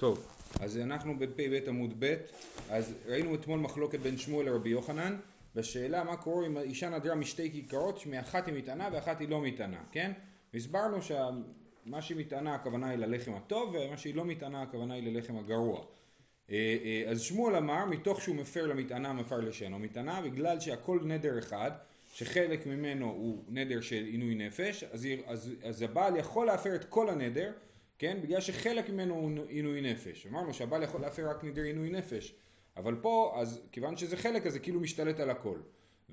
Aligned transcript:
טוב, 0.00 0.26
אז 0.60 0.78
אנחנו 0.78 1.18
בפ"ב 1.18 1.58
עמוד 1.68 1.94
ב', 1.98 2.14
אז 2.70 2.94
ראינו 3.06 3.34
אתמול 3.34 3.60
מחלוקת 3.60 3.98
בין 3.98 4.18
שמואל 4.18 4.46
לרבי 4.46 4.70
יוחנן, 4.70 5.16
בשאלה 5.54 6.04
מה 6.04 6.16
קורה 6.16 6.46
אם 6.46 6.58
אישה 6.58 6.88
נדרה 6.88 7.14
משתי 7.14 7.50
כיכרות, 7.52 7.98
שמאחת 7.98 8.46
היא 8.46 8.54
מטענה 8.54 8.88
ואחת 8.92 9.20
היא 9.20 9.28
לא 9.28 9.40
מטענה, 9.40 9.82
כן? 9.92 10.12
והסברנו 10.54 11.02
שמה 11.02 12.02
שהיא 12.02 12.18
מטענה 12.18 12.54
הכוונה 12.54 12.88
היא 12.88 12.98
ללחם 12.98 13.32
הטוב, 13.34 13.74
ומה 13.74 13.96
שהיא 13.96 14.14
לא 14.14 14.24
מטענה 14.24 14.62
הכוונה 14.62 14.94
היא 14.94 15.12
ללחם 15.12 15.36
הגרוע. 15.36 15.80
אה, 16.50 16.76
אה, 16.84 17.10
אז 17.10 17.20
שמואל 17.20 17.56
אמר, 17.56 17.84
מתוך 17.84 18.20
שהוא 18.22 18.36
מפר 18.36 18.66
למטענה 18.66 19.12
מפר 19.12 19.40
לשאינו 19.40 19.78
מטענה, 19.78 20.22
בגלל 20.22 20.60
שהכל 20.60 21.00
נדר 21.04 21.38
אחד, 21.38 21.70
שחלק 22.14 22.66
ממנו 22.66 23.06
הוא 23.06 23.44
נדר 23.48 23.80
של 23.80 24.04
עינוי 24.04 24.34
נפש, 24.34 24.84
אז, 24.84 25.08
אז, 25.26 25.52
אז 25.62 25.82
הבעל 25.82 26.16
יכול 26.16 26.46
להפר 26.46 26.74
את 26.74 26.84
כל 26.84 27.08
הנדר, 27.08 27.52
כן? 28.00 28.18
בגלל 28.22 28.40
שחלק 28.40 28.90
ממנו 28.90 29.14
הוא 29.14 29.30
עינוי 29.48 29.80
נפש. 29.80 30.26
אמרנו 30.26 30.54
שהבעל 30.54 30.82
יכול 30.82 31.00
להפר 31.00 31.30
רק 31.30 31.44
נדר 31.44 31.62
עינוי 31.62 31.90
נפש. 31.90 32.34
אבל 32.76 32.96
פה, 33.02 33.34
אז 33.36 33.60
כיוון 33.72 33.96
שזה 33.96 34.16
חלק, 34.16 34.46
אז 34.46 34.52
זה 34.52 34.58
כאילו 34.58 34.80
משתלט 34.80 35.20
על 35.20 35.30
הכל. 35.30 35.58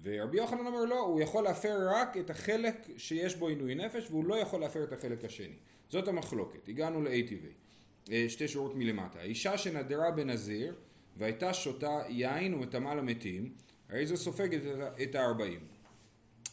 ורבי 0.04 0.38
יוחנן 0.38 0.68
אומר 0.68 0.86
לא, 0.86 1.00
הוא 1.00 1.22
יכול 1.22 1.44
להפר 1.44 1.90
רק 1.90 2.18
את 2.18 2.30
החלק 2.30 2.88
שיש 2.98 3.36
בו 3.36 3.48
עינוי 3.48 3.76
נפש, 3.76 4.08
והוא 4.10 4.26
לא 4.26 4.36
יכול 4.36 4.60
להפר 4.60 4.84
את 4.84 4.94
החלק 4.94 5.26
השני. 5.26 5.56
זאת 5.90 6.08
המחלוקת. 6.08 6.68
הגענו 6.68 7.02
ל-ATV. 7.02 7.46
אה, 8.12 8.26
שתי 8.30 8.48
שורות 8.48 8.76
מלמטה. 8.76 9.20
האישה 9.20 9.58
שנדרה 9.58 10.12
בנזיר, 10.12 10.76
והייתה 11.18 11.54
שותה 11.54 12.02
יין 12.10 12.54
ומטמאה 12.54 12.96
למתים, 12.96 13.54
הרי 13.90 14.08
זו 14.08 14.18
סופגת 14.18 14.62
את 15.04 15.16
הארבעים. 15.16 15.60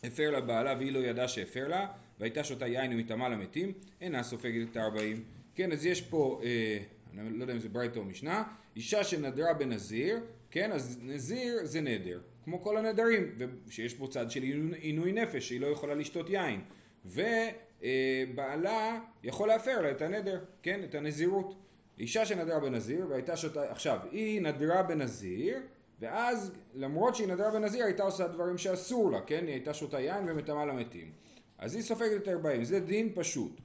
הפר 0.05 0.31
לה 0.31 0.41
בעלה 0.41 0.75
והיא 0.79 0.93
לא 0.93 0.99
ידעה 0.99 1.29
שהפר 1.29 1.69
לה, 1.69 1.87
והייתה 2.21 2.45
שותה 2.45 2.67
יין 2.67 2.93
ומטמאה 2.93 3.29
למתים, 3.29 3.73
אינה 4.01 4.23
סופגת 4.23 4.71
את 4.71 4.77
הארבעים. 4.77 5.25
כן, 5.55 5.73
אז 5.73 5.87
יש 5.87 6.03
פה, 6.03 6.41
אה, 6.45 6.79
אני 7.19 7.39
לא 7.39 7.43
יודע 7.45 7.55
אם 7.55 7.59
זה 7.59 7.69
ברייתא 7.69 7.99
או 7.99 8.05
משנה, 8.05 8.43
אישה 8.77 9.05
שנדרה 9.05 9.55
בנזיר, 9.55 10.21
כן, 10.51 10.73
אז 10.73 10.99
נזיר 11.03 11.59
זה 11.65 11.81
נדר, 11.81 12.21
כמו 12.45 12.63
כל 12.63 12.77
הנדרים, 12.77 13.39
שיש 13.71 13.95
בו 13.95 14.09
צד 14.09 14.31
של 14.31 14.43
עינוי 14.77 15.13
נפש, 15.13 15.49
שהיא 15.49 15.61
לא 15.61 15.67
יכולה 15.67 15.95
לשתות 15.95 16.31
יין, 16.31 16.61
ובעלה 17.05 19.01
יכול 19.23 19.49
להפר 19.49 19.83
לה 19.83 19.91
את 19.91 20.03
הנדר, 20.03 20.45
כן, 20.63 20.85
את 20.85 20.95
הנזירות. 20.95 21.55
אישה 21.99 22.27
שנדרה 22.27 22.61
בנזיר 22.61 23.07
והייתה 23.09 23.37
שותה, 23.37 23.71
עכשיו, 23.71 23.99
היא 24.11 24.43
נדרה 24.43 24.83
בנזיר, 24.83 25.59
ואז 26.01 26.53
למרות 26.75 27.15
שהיא 27.15 27.29
נדרה 27.29 27.51
בנזיר 27.51 27.85
הייתה 27.85 28.03
עושה 28.03 28.29
דברים 28.29 28.59
שאסור 28.59 29.11
לה, 29.11 29.21
כן? 29.21 29.45
היא 29.47 29.53
הייתה 29.53 29.75
שותה 29.75 30.01
יין 30.01 30.29
ומטמאה 30.29 30.67
למתים. 30.67 31.11
אז 31.59 31.75
היא 31.75 31.83
סופגת 31.83 32.23
את 32.23 32.29
ארבעים, 32.29 32.65
זה 32.65 32.81
דין 32.81 33.13
פשוט. 33.15 33.61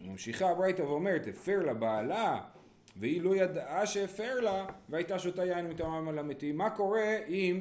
ממשיכה 0.00 0.50
הברייתא 0.50 0.82
ואומרת, 0.82 1.26
הפר 1.26 1.62
לה 1.62 1.74
בעלה, 1.74 2.40
והיא 2.96 3.22
לא 3.22 3.36
ידעה 3.36 3.86
שהפר 3.86 4.40
לה, 4.40 4.66
והייתה 4.88 5.18
שותה 5.18 5.44
יין 5.44 5.66
ומטמאה 5.66 6.12
למתים. 6.12 6.56
מה 6.56 6.70
קורה 6.70 7.18
אם 7.28 7.60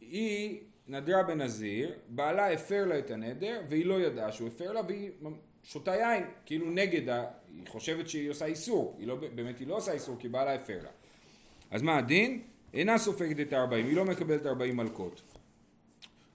היא 0.00 0.60
נדרה 0.88 1.22
בנזיר, 1.22 1.92
בעלה 2.08 2.52
הפר 2.52 2.84
לה 2.84 2.98
את 2.98 3.10
הנדר, 3.10 3.60
והיא 3.68 3.86
לא 3.86 4.00
ידעה 4.00 4.32
שהוא 4.32 4.48
הפר 4.48 4.72
לה, 4.72 4.80
והיא 4.86 5.10
שותה 5.62 5.94
יין, 5.94 6.24
כאילו 6.46 6.70
נגד, 6.70 7.08
ה... 7.08 7.24
היא 7.56 7.66
חושבת 7.68 8.08
שהיא 8.08 8.30
עושה 8.30 8.44
איסור, 8.44 8.96
היא 8.98 9.06
לא, 9.06 9.16
באמת 9.34 9.58
היא 9.58 9.68
לא 9.68 9.76
עושה 9.76 9.92
איסור 9.92 10.16
כי 10.18 10.28
בעלה 10.28 10.54
הפר 10.54 10.78
לה. 10.82 10.90
אז 11.70 11.82
מה 11.82 11.98
הדין? 11.98 12.42
אינה 12.74 12.98
סופגת 12.98 13.48
את 13.48 13.52
הארבעים, 13.52 13.86
היא 13.86 13.96
לא 13.96 14.04
מקבלת 14.04 14.46
ארבעים 14.46 14.76
מלקות. 14.76 15.22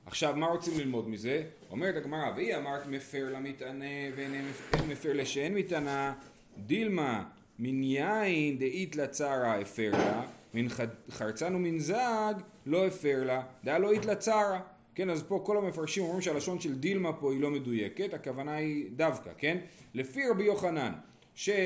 עכשיו, 0.07 0.35
מה 0.35 0.47
רוצים 0.47 0.79
ללמוד 0.79 1.09
מזה? 1.09 1.43
אומרת 1.71 1.95
הגמרא, 1.95 2.31
והיא 2.35 2.55
אמרת 2.55 2.87
מפר 2.87 3.29
למטענה 3.33 3.85
ואין 4.15 4.45
מפר 4.87 5.13
לשאין 5.13 5.53
מטענה, 5.53 6.13
דילמה 6.57 7.23
מן 7.59 7.83
יין 7.83 8.57
דאית 8.57 8.95
לצרה 8.95 9.59
הפר 9.59 9.91
לה, 9.91 10.21
מן 10.53 10.67
חרצן 11.09 11.55
ומן 11.55 11.79
זג 11.79 12.33
לא 12.65 12.87
הפר 12.87 13.23
לה, 13.23 13.43
דאה 13.63 13.79
לא 13.79 13.91
אית 13.91 14.05
לצרה. 14.05 14.59
כן, 14.95 15.09
אז 15.09 15.23
פה 15.23 15.41
כל 15.45 15.57
המפרשים 15.57 16.03
אומרים 16.03 16.21
שהלשון 16.21 16.59
של 16.59 16.75
דילמה 16.75 17.13
פה 17.13 17.31
היא 17.31 17.41
לא 17.41 17.51
מדויקת, 17.51 18.13
הכוונה 18.13 18.55
היא 18.55 18.89
דווקא, 18.95 19.29
כן? 19.37 19.57
לפי 19.93 20.27
רבי 20.27 20.43
יוחנן, 20.43 20.93
שהוא 21.35 21.57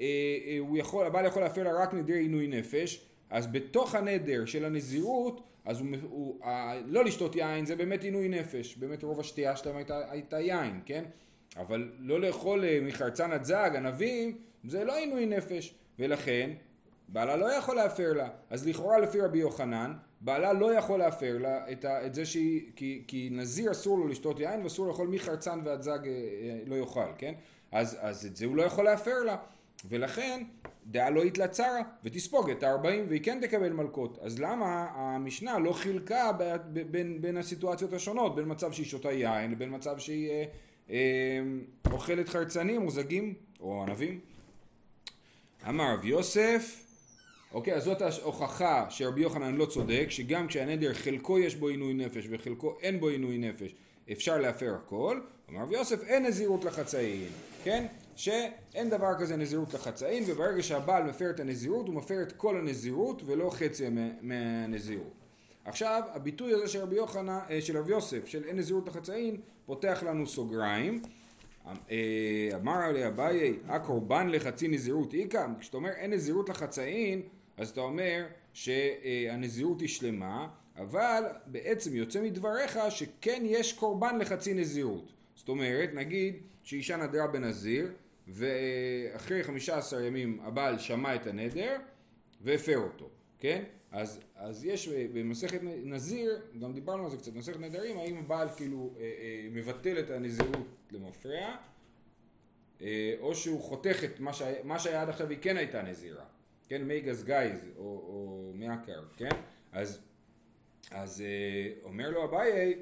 אה, 0.00 0.06
אה, 0.46 0.78
יכול, 0.78 1.06
הבעל 1.06 1.26
יכול 1.26 1.42
להפר 1.42 1.62
לה 1.62 1.82
רק 1.82 1.94
נדרי 1.94 2.18
עינוי 2.18 2.46
נפש, 2.46 3.00
אז 3.30 3.46
בתוך 3.46 3.94
הנדר 3.94 4.44
של 4.44 4.64
הנזירות, 4.64 5.40
אז 5.68 5.80
הוא, 5.80 5.88
הוא 6.10 6.44
ה, 6.44 6.74
לא 6.86 7.04
לשתות 7.04 7.36
יין 7.36 7.66
זה 7.66 7.76
באמת 7.76 8.02
עינוי 8.02 8.28
נפש, 8.28 8.76
באמת 8.76 9.02
רוב 9.02 9.20
השתייה 9.20 9.56
שלהם 9.56 9.76
הייתה, 9.76 10.10
הייתה 10.10 10.40
יין, 10.40 10.80
כן? 10.86 11.04
אבל 11.56 11.92
לא 11.98 12.20
לאכול 12.20 12.64
אה, 12.64 12.78
מחרצן 12.82 13.32
עד 13.32 13.44
זג, 13.44 13.70
ענבים, 13.76 14.38
זה 14.64 14.84
לא 14.84 14.96
עינוי 14.96 15.26
נפש, 15.26 15.74
ולכן 15.98 16.50
בעלה 17.08 17.36
לא 17.36 17.52
יכול 17.52 17.76
להפר 17.76 18.12
לה, 18.12 18.28
אז 18.50 18.68
לכאורה 18.68 18.98
לפי 18.98 19.20
רבי 19.20 19.38
יוחנן, 19.38 19.92
בעלה 20.20 20.52
לא 20.52 20.74
יכול 20.74 20.98
להפר 20.98 21.38
לה 21.38 21.72
את, 21.72 21.84
ה, 21.84 22.06
את 22.06 22.14
זה 22.14 22.26
שהיא, 22.26 22.62
כי, 22.76 23.04
כי 23.06 23.28
נזיר 23.32 23.70
אסור 23.70 23.98
לו 23.98 24.08
לשתות 24.08 24.40
יין 24.40 24.62
ואסור 24.62 24.88
לאכול 24.88 25.08
מחרצן 25.08 25.60
ועד 25.64 25.82
זג 25.82 25.98
לא 26.66 26.76
יאכל, 26.76 27.12
כן? 27.18 27.34
אז, 27.72 27.96
אז 28.00 28.26
את 28.26 28.36
זה 28.36 28.46
הוא 28.46 28.56
לא 28.56 28.62
יכול 28.62 28.84
להפר 28.84 29.22
לה, 29.24 29.36
ולכן 29.84 30.42
דעה 30.86 31.10
לא 31.10 31.24
יתלצרה 31.24 31.80
ותספוג 32.04 32.50
את 32.50 32.62
הארבעים 32.62 33.04
והיא 33.08 33.22
כן 33.22 33.38
תקבל 33.42 33.72
מלקות 33.72 34.18
אז 34.22 34.40
למה 34.40 34.86
המשנה 34.94 35.58
לא 35.58 35.72
חילקה 35.72 36.32
בין, 36.32 36.92
בין, 36.92 37.22
בין 37.22 37.36
הסיטואציות 37.36 37.92
השונות 37.92 38.34
בין 38.34 38.44
מצב 38.48 38.72
שהיא 38.72 38.86
שותה 38.86 39.12
יין 39.12 39.50
לבין 39.50 39.74
מצב 39.74 39.98
שהיא 39.98 40.30
אה, 40.30 40.44
אה, 40.90 41.40
אוכלת 41.92 42.28
חרצנים 42.28 42.82
או 42.82 42.90
זגים 42.90 43.34
או 43.60 43.82
ענבים? 43.82 44.20
אמר 45.68 45.94
רב 45.94 46.04
יוסף 46.04 46.84
אוקיי 47.52 47.74
אז 47.74 47.84
זאת 47.84 48.02
ההוכחה 48.02 48.86
שרבי 48.90 49.20
יוחנן 49.20 49.54
לא 49.54 49.66
צודק 49.66 50.06
שגם 50.08 50.46
כשהנדר 50.46 50.94
חלקו 50.94 51.38
יש 51.38 51.56
בו 51.56 51.68
עינוי 51.68 51.94
נפש 51.94 52.26
וחלקו 52.30 52.76
אין 52.80 53.00
בו 53.00 53.08
עינוי 53.08 53.38
נפש 53.38 53.74
אפשר 54.12 54.38
להפר 54.38 54.74
הכל. 54.74 55.20
אמר 55.50 55.62
רב 55.62 55.72
יוסף 55.72 56.02
אין 56.02 56.26
נזירות 56.26 56.64
לחצאין. 56.64 57.28
כן 57.64 57.86
שאין 58.18 58.90
דבר 58.90 59.14
כזה 59.18 59.36
נזירות 59.36 59.74
לחצאין 59.74 60.24
וברגע 60.26 60.62
שהבעל 60.62 61.02
מפר 61.02 61.30
את 61.30 61.40
הנזירות 61.40 61.86
הוא 61.86 61.94
מפר 61.94 62.22
את 62.22 62.32
כל 62.32 62.56
הנזירות 62.56 63.22
ולא 63.26 63.50
חצי 63.50 63.84
מהנזירות. 64.22 65.12
עכשיו 65.64 66.02
הביטוי 66.12 66.54
הזה 66.54 66.68
של 66.68 66.80
רבי 66.80 66.96
אה, 67.00 67.60
של 67.60 67.78
רבי 67.78 67.90
יוסף 67.90 68.26
של 68.26 68.44
אין 68.44 68.56
נזירות 68.56 68.88
לחצאין 68.88 69.36
פותח 69.66 70.02
לנו 70.06 70.26
סוגריים. 70.26 71.02
אה, 71.90 72.48
אמר 72.54 72.76
עלי 72.76 73.06
אביי 73.06 73.58
הקורבן 73.68 74.28
לחצי 74.28 74.68
נזירות 74.68 75.14
איכא? 75.14 75.46
כשאתה 75.60 75.76
אומר 75.76 75.90
אין 75.90 76.12
נזירות 76.12 76.48
לחצאין 76.48 77.22
אז 77.56 77.70
אתה 77.70 77.80
אומר 77.80 78.26
שהנזירות 78.52 79.80
היא 79.80 79.88
שלמה 79.88 80.48
אבל 80.76 81.24
בעצם 81.46 81.96
יוצא 81.96 82.22
מדבריך 82.22 82.78
שכן 82.90 83.42
יש 83.44 83.72
קורבן 83.72 84.18
לחצי 84.18 84.54
נזירות. 84.54 85.12
זאת 85.34 85.48
אומרת 85.48 85.90
נגיד 85.94 86.36
שאישה 86.62 86.96
נדרה 86.96 87.26
בנזיר 87.26 87.92
ואחרי 88.28 89.44
חמישה 89.44 89.78
עשר 89.78 90.00
ימים 90.00 90.40
הבעל 90.42 90.78
שמע 90.78 91.14
את 91.14 91.26
הנדר 91.26 91.76
והפר 92.40 92.78
אותו, 92.78 93.08
כן? 93.38 93.64
אז, 93.92 94.20
אז 94.36 94.64
יש 94.64 94.88
במסכת 94.88 95.60
נזיר, 95.62 96.40
גם 96.60 96.72
דיברנו 96.72 97.04
על 97.04 97.10
זה 97.10 97.16
קצת, 97.16 97.32
במסכת 97.32 97.60
נדרים, 97.60 97.98
האם 97.98 98.18
הבעל 98.18 98.48
כאילו 98.56 98.94
אה, 98.96 99.02
אה, 99.02 99.48
מבטל 99.52 99.98
את 99.98 100.10
הנזירות 100.10 100.66
למפרע, 100.90 101.56
אה, 102.82 103.14
או 103.20 103.34
שהוא 103.34 103.60
חותך 103.60 104.04
את 104.04 104.20
מה, 104.20 104.32
שהיה, 104.32 104.56
מה 104.64 104.78
שהיה 104.78 105.02
עד 105.02 105.08
עכשיו 105.08 105.30
היא 105.30 105.38
כן 105.40 105.56
הייתה 105.56 105.82
נזירה, 105.82 106.24
כן? 106.68 106.82
מי 106.82 107.00
גז 107.00 107.24
גייז 107.24 107.60
או, 107.76 107.82
או 107.82 108.52
מעקר, 108.54 109.02
כן? 109.16 109.28
אז, 109.72 110.00
אז 110.90 111.20
אה, 111.20 111.72
אומר 111.82 112.10
לו 112.10 112.24
אביי, 112.24 112.74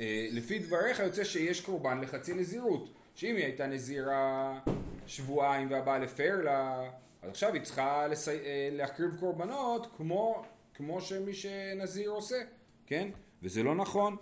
אה, 0.00 0.28
לפי 0.32 0.58
דבריך 0.58 1.00
יוצא 1.00 1.24
שיש 1.24 1.60
קורבן 1.60 2.00
לחצי 2.00 2.34
נזירות. 2.34 2.88
שאם 3.14 3.36
היא 3.36 3.44
הייתה 3.44 3.66
נזירה 3.66 4.60
שבועיים 5.12 5.70
והבעל 5.70 6.04
הפר 6.04 6.40
לה, 6.44 6.90
אז 7.22 7.30
עכשיו 7.30 7.54
היא 7.54 7.62
צריכה 7.62 8.06
לסי... 8.08 8.30
אה, 8.30 8.68
להקריב 8.72 9.16
קורבנות 9.20 9.86
כמו, 9.96 10.42
כמו 10.74 11.00
שמי 11.00 11.34
שנזיר 11.34 12.10
עושה, 12.10 12.36
כן? 12.86 13.08
וזה 13.42 13.62
לא 13.62 13.74
נכון. 13.74 14.16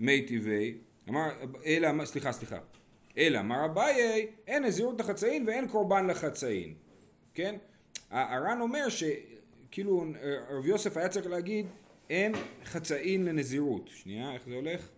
מי 0.00 0.26
טבעי, 0.26 0.74
אמר, 1.08 1.28
אלא, 1.66 2.04
סליחה, 2.04 2.32
סליחה. 2.32 2.58
אלא, 3.18 3.40
אמר 3.40 3.64
אביי, 3.64 4.26
אין 4.46 4.64
נזירות 4.64 5.00
לחצאין 5.00 5.46
ואין 5.46 5.68
קורבן 5.68 6.06
לחצאין, 6.06 6.74
כן? 7.34 7.56
הר"ן 8.10 8.60
אומר 8.60 8.88
שכאילו 8.88 10.04
רב 10.50 10.66
יוסף 10.66 10.96
היה 10.96 11.08
צריך 11.08 11.26
להגיד 11.26 11.66
אין 12.10 12.32
חצאין 12.64 13.24
לנזירות. 13.24 13.88
שנייה, 13.88 14.34
איך 14.34 14.42
זה 14.46 14.54
הולך? 14.54 14.88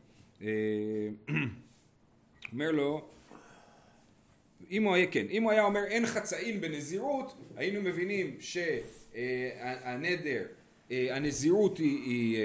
אה, 0.42 0.48
אומר 2.52 2.70
לו, 2.70 3.08
אם 4.70 4.84
הוא 4.84 4.94
היה, 4.94 5.06
כן, 5.06 5.26
אם 5.30 5.42
הוא 5.42 5.52
היה 5.52 5.64
אומר 5.64 5.84
אין 5.84 6.06
חצאים 6.06 6.60
בנזירות, 6.60 7.34
היינו 7.56 7.82
מבינים 7.82 8.36
שהנדר, 8.40 10.42
אה, 10.90 11.16
הנזירות 11.16 11.78
היא, 11.78 12.04
היא 12.04 12.36
אה, 12.36 12.42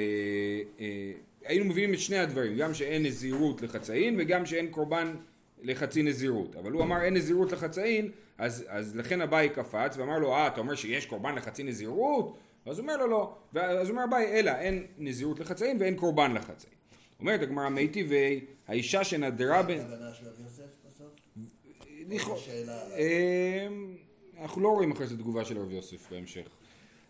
אה, 0.80 1.12
היינו 1.46 1.66
מבינים 1.66 1.94
את 1.94 2.00
שני 2.00 2.18
הדברים, 2.18 2.58
גם 2.58 2.74
שאין 2.74 3.06
נזירות 3.06 3.62
לחצאים 3.62 4.16
וגם 4.20 4.46
שאין 4.46 4.68
קורבן 4.68 5.16
לחצי 5.64 6.04
נזירות, 6.04 6.56
אבל 6.56 6.72
הוא 6.72 6.84
אמר 6.84 7.02
אין 7.02 7.14
נזירות 7.14 7.52
לחצאין, 7.52 8.12
אז, 8.38 8.66
אז 8.68 8.96
לכן 8.96 9.22
אביי 9.22 9.50
קפץ 9.50 9.98
ואמר 9.98 10.20
לו, 10.20 10.34
אה, 10.34 10.48
אתה 10.48 10.60
אומר 10.60 10.76
שיש 10.76 11.06
קורבן 11.06 11.36
לחצי 11.36 11.64
נזירות? 11.64 12.38
אז 12.66 12.80
הוא 12.80 12.84
אומר 12.84 12.98
לו 12.98 13.08
לא, 13.08 13.36
ואז 13.54 13.90
אומר 13.90 14.04
אביי, 14.04 14.40
אלא 14.40 14.52
אין 14.52 14.86
נזירות 14.98 15.40
לחצאין 15.40 15.78
ואין 15.80 15.96
קורבן 15.96 16.34
לחצאין. 16.34 16.74
אומרת 17.20 17.42
הגמרא 17.42 17.70
מי 17.70 17.88
טבעי, 17.88 18.40
האישה 18.68 19.04
שנדרה 19.04 19.64
בין... 19.64 19.80
אמ, 22.98 23.96
אנחנו 24.42 24.62
לא 24.62 24.70
רואים 24.70 24.92
אחרי 24.92 25.08
זה 25.08 25.18
תגובה 25.18 25.46
של 25.46 25.58
רב 25.58 25.72
יוסף 25.72 26.12
בהמשך. 26.12 26.48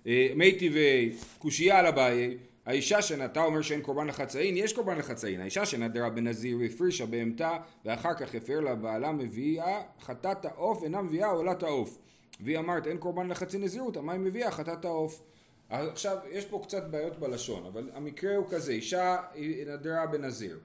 אה, 0.07 0.27
מי 0.35 0.51
טבעי, 0.59 1.13
קושייה 1.39 1.79
על 1.79 1.85
אביי, 1.85 2.37
האישה 2.65 3.01
שנתה 3.01 3.43
אומר 3.43 3.61
שאין 3.61 3.81
קורבן 3.81 4.07
לחצאין, 4.07 4.57
יש 4.57 4.73
קורבן 4.73 4.97
לחצאין. 4.97 5.41
האישה 5.41 5.65
שנדרה 5.65 6.09
בנזיר 6.09 6.57
והפרישה 6.57 7.05
בהמתה 7.05 7.57
ואחר 7.85 8.13
כך 8.13 8.35
הפר 8.35 8.59
לה 8.59 8.75
בעלה 8.75 9.11
מביאה 9.11 9.81
חטאת 10.01 10.45
העוף 10.45 10.83
אינה 10.83 11.01
מביאה 11.01 11.27
עולת 11.27 11.63
העוף. 11.63 11.97
והיא 12.39 12.59
אמרת 12.59 12.87
אין 12.87 12.97
קורבן 12.97 13.27
לחצי 13.27 13.57
נזירות, 13.57 13.97
מה 13.97 14.13
היא 14.13 14.21
מביאה 14.21 14.51
חטאת 14.51 14.85
העוף. 14.85 15.21
עכשיו 15.69 16.17
יש 16.31 16.45
פה 16.45 16.61
קצת 16.63 16.83
בעיות 16.83 17.19
בלשון, 17.19 17.65
אבל 17.65 17.89
המקרה 17.93 18.35
הוא 18.35 18.45
כזה, 18.49 18.71
אישה 18.71 19.17
נדרה 19.67 20.05
בנזיר 20.05 20.59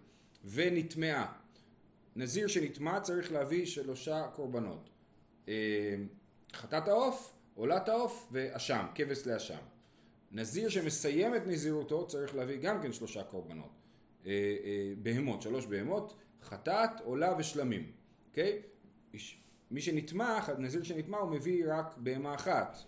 ונטמעה. 0.44 1.26
נזיר 2.19 2.47
שנטמע 2.47 3.00
צריך 3.00 3.32
להביא 3.32 3.67
שלושה 3.67 4.26
קורבנות. 4.35 4.91
אה, 5.49 5.55
חטאת 6.53 6.88
העוף, 6.88 7.32
עולת 7.55 7.88
העוף 7.88 8.29
ואשם, 8.32 8.87
כבש 8.94 9.26
לאשם. 9.26 9.59
נזיר 10.32 10.69
שמסיים 10.69 11.35
את 11.37 11.47
נזירותו 11.47 12.06
צריך 12.06 12.35
להביא 12.35 12.56
גם 12.56 12.82
כן 12.82 12.93
שלושה 12.93 13.23
קורבנות. 13.25 13.70
אה, 14.26 14.31
אה, 14.65 14.93
בהמות, 15.03 15.43
שלוש 15.43 15.67
בהמות, 15.67 16.15
חטאת, 16.43 16.91
עולה 17.05 17.35
ושלמים. 17.38 17.93
אוקיי? 18.31 18.62
מי 19.71 19.81
שנטמע, 19.81 20.41
נזיר 20.59 20.82
שנטמע 20.82 21.19
הוא 21.19 21.31
מביא 21.31 21.64
רק 21.69 21.94
בהמה 21.97 22.35
אחת, 22.35 22.79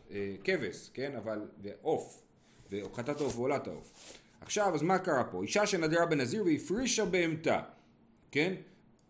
כבש, 0.44 0.90
כן? 0.94 1.16
אבל, 1.16 1.48
ועוף, 1.62 2.22
וחטאת 2.70 3.20
העוף 3.20 3.36
ועולת 3.36 3.66
העוף. 3.66 3.92
עכשיו, 4.40 4.74
אז 4.74 4.82
מה 4.82 4.98
קרה 4.98 5.24
פה? 5.24 5.42
אישה 5.42 5.66
שנדרה 5.66 6.06
בנזיר 6.06 6.44
והפרישה 6.44 7.04
בהמתה, 7.04 7.62
כן? 8.30 8.54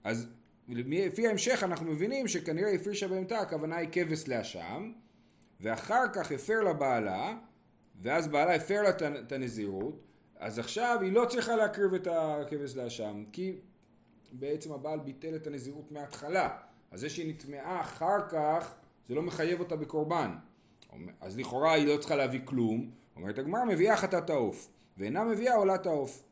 אז 0.05 0.29
לפי 0.69 1.27
ההמשך 1.27 1.63
אנחנו 1.63 1.87
מבינים 1.87 2.29
שכנראה 2.29 2.73
הפרישה 2.73 3.09
בהמתה, 3.09 3.39
הכוונה 3.39 3.77
היא 3.77 3.89
כבש 3.93 4.29
לאשם, 4.29 4.93
ואחר 5.61 6.05
כך 6.13 6.33
הפר 6.33 6.61
לבעלה, 6.61 7.39
ואז 8.03 8.29
בעלה 8.29 8.55
הפר 8.55 8.83
לה 8.83 8.91
את 9.21 9.33
הנזירות, 9.33 10.03
אז 10.37 10.59
עכשיו 10.59 10.99
היא 11.03 11.13
לא 11.13 11.25
צריכה 11.29 11.57
להקריב 11.57 11.95
את 11.95 12.09
הכבש 12.11 12.77
לאשם, 12.77 13.25
כי 13.33 13.57
בעצם 14.33 14.73
הבעל 14.73 14.99
ביטל 14.99 15.37
את 15.37 15.47
הנזירות 15.47 15.93
מההתחלה. 15.93 16.57
אז 16.91 17.01
זה 17.01 17.11
שהיא 17.11 17.35
נטמעה 17.35 17.81
אחר 17.81 18.29
כך, 18.29 18.75
זה 19.09 19.15
לא 19.15 19.23
מחייב 19.23 19.61
אותה 19.61 19.77
בקורבן. 19.77 20.31
אז 21.21 21.39
לכאורה 21.39 21.73
היא 21.73 21.87
לא 21.87 21.97
צריכה 21.97 22.17
להביא 22.17 22.41
כלום. 22.45 22.91
אומרת 23.17 23.39
הגמרא 23.39 23.65
מביאה 23.65 23.97
חטאת 23.97 24.31
העוף, 24.31 24.69
ואינה 24.99 25.25
מביאה 25.25 25.55
עולת 25.55 25.87
העוף. 25.87 26.23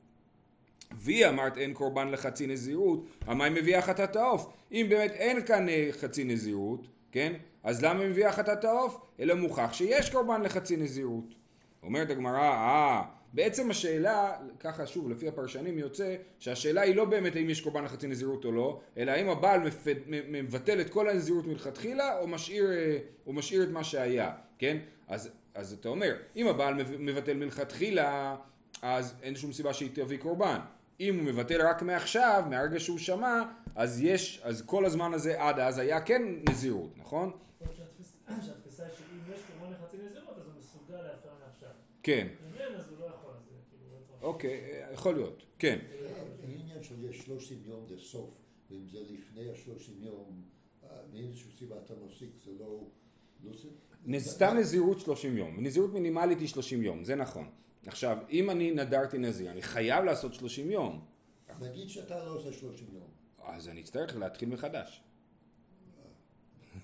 והיא 0.96 1.26
אמרת 1.26 1.58
אין 1.58 1.75
קורבן 1.75 2.08
לחצי 2.08 2.46
נזירות, 2.46 3.06
המה 3.26 3.44
היא 3.44 3.52
מביאה 3.52 3.82
חטאת 3.82 4.17
העוף? 4.17 4.46
אם 4.73 4.87
באמת 4.88 5.11
אין 5.11 5.46
כאן 5.46 5.69
אה, 5.69 5.88
חצי 5.93 6.25
נזירות, 6.25 6.87
כן? 7.12 7.32
אז 7.62 7.85
למה 7.85 8.00
היא 8.00 8.11
מביאה 8.11 8.32
חטאת 8.32 8.64
העוף? 8.64 9.00
אלא 9.20 9.35
מוכח 9.35 9.73
שיש 9.73 10.11
קורבן 10.11 10.43
לחצי 10.43 10.76
נזירות. 10.76 11.35
אומרת 11.82 12.11
הגמרא, 12.11 12.40
אה, 12.40 13.02
בעצם 13.32 13.70
השאלה, 13.70 14.32
ככה 14.61 14.87
שוב, 14.87 15.11
לפי 15.11 15.29
הפרשנים 15.29 15.79
יוצא 15.79 16.17
שהשאלה 16.38 16.81
היא 16.81 16.96
לא 16.96 17.05
באמת 17.05 17.37
האם 17.37 17.50
יש 17.50 17.61
קורבן 17.61 17.84
לחצי 17.84 18.06
נזירות 18.06 18.44
או 18.44 18.52
לא, 18.52 18.81
אלא 18.96 19.11
האם 19.11 19.29
הבעל 19.29 19.61
מפד, 19.61 19.94
מבטל 20.06 20.81
את 20.81 20.91
כל 20.91 21.08
הנזירות 21.08 21.46
מלכתחילה 21.46 22.19
או 22.19 22.26
משאיר, 22.26 22.70
אה, 22.70 22.99
או 23.26 23.32
משאיר 23.32 23.62
את 23.62 23.69
מה 23.69 23.84
שהיה, 23.84 24.32
כן? 24.58 24.76
אז, 25.08 25.31
אז 25.55 25.73
אתה 25.73 25.88
אומר, 25.88 26.14
אם 26.37 26.46
הבעל 26.46 26.75
מבטל 26.99 27.37
מלכתחילה, 27.37 28.37
אז 28.82 29.14
אין 29.23 29.37
שום 29.37 29.52
סיבה 29.52 29.75
שהיא 29.75 29.91
תביא 29.93 30.19
קורבן. 30.19 30.58
אם 31.00 31.18
הוא 31.18 31.24
מבטל 31.24 31.66
רק 31.66 31.82
מעכשיו, 31.82 32.44
מהרגע 32.50 32.80
שהוא 32.80 32.98
שמע, 32.98 33.42
אז 33.74 34.00
יש, 34.00 34.40
אז 34.44 34.62
כל 34.66 34.84
הזמן 34.84 35.14
הזה 35.14 35.42
עד 35.42 35.58
אז 35.58 35.78
היה 35.78 36.00
כן 36.00 36.22
נזירות, 36.48 36.96
נכון? 36.96 37.30
שהתפיסה 38.46 38.84
היא 38.84 38.92
שאם 38.98 39.32
יש 39.34 39.40
קורבן 39.58 39.72
לחצי 39.72 39.96
נזירות, 39.96 40.36
אז 40.38 40.46
הוא 40.46 40.54
מסוגל 40.58 41.02
להפר 41.02 41.28
מעכשיו. 41.46 41.70
כן. 42.02 42.28
אוקיי, 44.22 44.84
יכול 44.92 45.14
להיות, 45.14 45.42
כן. 45.58 45.78
העניין 46.42 46.82
של 46.82 47.04
יש 47.10 47.22
שלושים 47.24 47.58
יום 47.66 47.86
זה 47.88 47.98
סוף, 47.98 48.30
ואם 48.70 48.86
זה 48.92 48.98
לפני 49.10 49.50
השלושים 49.50 50.02
יום, 50.02 50.42
מאיזושהי 51.12 51.52
סיבה 51.58 51.76
אתה 51.84 51.94
מפסיק, 52.06 52.30
זה 52.44 52.50
לא... 52.58 52.80
לא 53.44 54.18
סתם 54.18 54.56
נזירות 54.58 55.00
שלושים 55.00 55.36
יום, 55.36 55.56
נזירות 55.60 55.92
מינימלית 55.92 56.40
היא 56.40 56.48
שלושים 56.48 56.82
יום, 56.82 57.04
זה 57.04 57.14
נכון. 57.14 57.50
עכשיו, 57.86 58.19
אם 58.30 58.50
אני 58.50 58.70
נדרתי 58.70 59.19
נזיר, 59.19 59.50
אני 59.50 59.62
חייב 59.62 60.04
לעשות 60.04 60.34
שלושים 60.34 60.70
יום. 60.70 61.04
נגיד 61.60 61.88
שאתה 61.88 62.25
לא 62.25 62.30
עושה 62.30 62.52
שלושים 62.52 62.88
יום. 62.92 63.08
אז 63.44 63.69
אני 63.69 63.80
אצטרך 63.80 64.16
להתחיל 64.16 64.48
מחדש. 64.48 65.02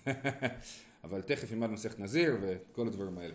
אבל 1.04 1.22
תכף 1.22 1.52
נלמד 1.52 1.70
מסכת 1.70 1.98
נזיר 1.98 2.36
וכל 2.40 2.86
הדברים 2.86 3.18
האלה. 3.18 3.34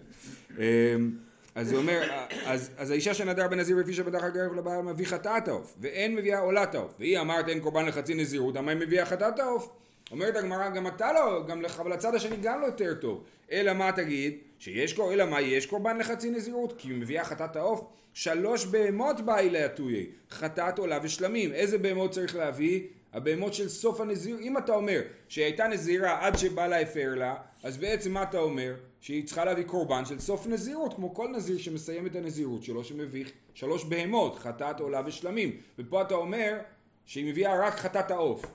אמ, 0.57 1.17
אז 1.55 1.71
הוא 1.71 1.81
אומר, 1.81 2.01
אז, 2.45 2.71
אז 2.77 2.91
האישה 2.91 3.13
שנדר 3.13 3.47
בנזיר 3.47 3.77
לפי 3.77 3.93
שבדרך 3.93 4.23
הגרב 4.23 4.53
לבעל 4.53 4.81
מביא 4.81 5.05
חטאת 5.05 5.47
העוף, 5.47 5.75
ואין 5.79 6.15
מביאה 6.15 6.39
עולת 6.39 6.75
העוף, 6.75 6.93
והיא 6.99 7.19
אמרת 7.19 7.47
אין 7.47 7.59
קורבן 7.59 7.85
לחצי 7.85 8.13
נזירות, 8.13 8.55
למה 8.55 8.71
היא 8.71 8.79
מביאה 8.79 9.05
חטאת 9.05 9.39
העוף? 9.39 9.69
אומרת 10.11 10.35
הגמרא, 10.35 10.69
גם 10.69 10.87
אתה 10.87 11.13
לא, 11.13 11.45
גם 11.47 11.61
לך, 11.61 11.79
אבל 11.79 11.93
הצד 11.93 12.15
השני 12.15 12.37
גם 12.41 12.61
לא 12.61 12.65
יותר 12.65 12.93
טוב. 12.93 13.23
אלא 13.51 13.73
מה 13.73 13.91
תגיד? 13.91 14.37
שיש 14.59 14.99
אלא 14.99 15.25
מה, 15.25 15.41
יש 15.41 15.65
קורבן 15.65 15.97
לחצי 15.97 16.29
נזירות? 16.29 16.73
כי 16.77 16.89
מביאה 16.91 17.25
חטאת 17.25 17.55
העוף. 17.55 17.81
שלוש 18.13 18.65
בהמות 18.65 19.21
באי 19.21 19.49
להטויי, 19.49 20.05
חטאת 20.31 20.79
עולה 20.79 20.99
ושלמים. 21.03 21.53
איזה 21.53 21.77
בהמות 21.77 22.11
צריך 22.11 22.35
להביא? 22.35 22.81
הבהמות 23.13 23.53
של 23.53 23.69
סוף 23.69 24.01
הנזיר, 24.01 24.39
אם 24.39 24.57
אתה 24.57 24.75
אומר 24.75 25.01
שהיא 25.27 25.45
הייתה 25.45 25.67
נזירה 25.67 26.25
עד 26.25 26.37
שבא 26.37 26.67
לה 26.67 26.79
הפר 26.79 27.15
לה, 27.15 27.35
אז 27.63 27.77
בעצם 27.77 28.11
מה 28.11 28.23
אתה 28.23 28.37
אומר? 28.39 28.73
שהיא 29.01 29.25
צריכה 29.25 29.45
להביא 29.45 29.63
קורבן 29.63 30.05
של 30.05 30.19
סוף 30.19 30.47
נזירות, 30.47 30.93
כמו 30.93 31.13
כל 31.13 31.27
נזיר 31.27 31.57
שמסיים 31.57 32.07
את 32.07 32.15
הנזירות 32.15 32.63
שלו, 32.63 32.83
שמביא 32.83 33.25
שלוש 33.53 33.83
בהמות, 33.83 34.39
חטאת 34.39 34.79
עולה 34.79 35.01
ושלמים. 35.05 35.57
ופה 35.79 36.01
אתה 36.01 36.15
אומר 36.15 36.57
שהיא 37.05 37.31
מביאה 37.31 37.67
רק 37.67 37.73
חטאת 37.73 38.11
העוף. 38.11 38.45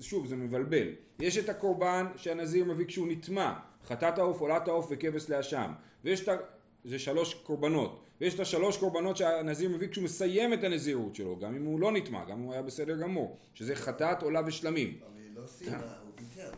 שוב, 0.00 0.26
זה 0.26 0.36
מבלבל. 0.36 0.88
יש 1.18 1.38
את 1.38 1.48
הקורבן 1.48 2.06
שהנזיר 2.16 2.64
מביא 2.64 2.86
כשהוא 2.86 3.08
נטמע, 3.08 3.52
חטאת 3.84 4.18
העוף, 4.18 4.40
עולת 4.40 4.68
העוף 4.68 4.86
וכבש 4.90 5.30
לאשם. 5.30 5.72
ויש 6.04 6.22
את 6.22 6.28
ה... 6.28 6.36
זה 6.84 6.98
שלוש 6.98 7.34
קורבנות. 7.34 8.02
ויש 8.20 8.34
את 8.34 8.40
השלוש 8.40 8.76
קורבנות 8.76 9.16
שהנזיר 9.16 9.70
מביא 9.70 9.88
כשהוא 9.88 10.04
מסיים 10.04 10.52
את 10.52 10.64
הנזירות 10.64 11.14
שלו, 11.14 11.38
גם 11.38 11.56
אם 11.56 11.64
הוא 11.64 11.80
לא 11.80 11.92
נטמע, 11.92 12.24
גם 12.24 12.38
אם 12.38 12.42
הוא 12.42 12.52
היה 12.52 12.62
בסדר 12.62 12.96
גמור, 12.96 13.38
שזה 13.54 13.74
חטאת 13.74 14.22
עולה 14.22 14.40
ושלמים. 14.46 14.98
אבל 15.02 15.16
היא 15.16 15.30
לא 15.34 15.46
סיימה, 15.46 15.76
הוא 15.76 16.10
ביטל. 16.14 16.50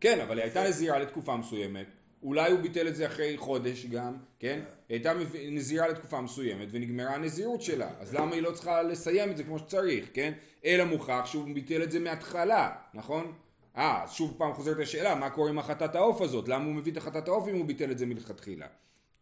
כן, 0.00 0.20
אבל 0.20 0.38
היא 0.38 0.44
הייתה 0.44 0.64
נזירה 0.68 0.98
לתקופה 0.98 1.36
מסוימת, 1.36 1.86
אולי 2.22 2.50
הוא 2.50 2.60
ביטל 2.60 2.88
את 2.88 2.96
זה 2.96 3.06
אחרי 3.06 3.36
חודש 3.36 3.86
גם, 3.86 4.16
כן? 4.38 4.60
היא 4.88 4.96
הייתה 4.96 5.12
נזירה 5.50 5.88
לתקופה 5.88 6.20
מסוימת 6.20 6.68
ונגמרה 6.70 7.14
הנזירות 7.14 7.62
שלה, 7.62 7.90
אז 8.00 8.14
למה 8.14 8.34
היא 8.34 8.42
לא 8.42 8.50
צריכה 8.50 8.82
לסיים 8.82 9.30
את 9.30 9.36
זה 9.36 9.44
כמו 9.44 9.58
שצריך, 9.58 10.08
כן? 10.14 10.32
אלא 10.64 10.84
מוכח 10.84 11.22
שהוא 11.24 11.54
ביטל 11.54 11.82
את 11.82 11.90
זה 11.90 12.00
מההתחלה, 12.00 12.70
נכון? 12.94 13.32
אה, 13.76 14.04
אז 14.04 14.12
שוב 14.12 14.34
פעם 14.38 14.52
חוזרת 14.52 14.78
השאלה, 14.80 15.14
מה 15.14 15.30
קורה 15.30 15.50
עם 15.50 15.58
החטאת 15.58 15.94
העוף 15.94 16.20
הזאת? 16.20 16.48
למה 16.48 16.64
הוא 16.64 16.74
מביא 16.74 16.92
את 16.92 16.96
החטאת 16.96 17.28
העוף 17.28 17.48
אם 17.48 17.56
הוא 17.56 17.66
ביטל 17.66 17.90
את 17.90 17.98
זה 17.98 18.06
מלכתחילה? 18.06 18.66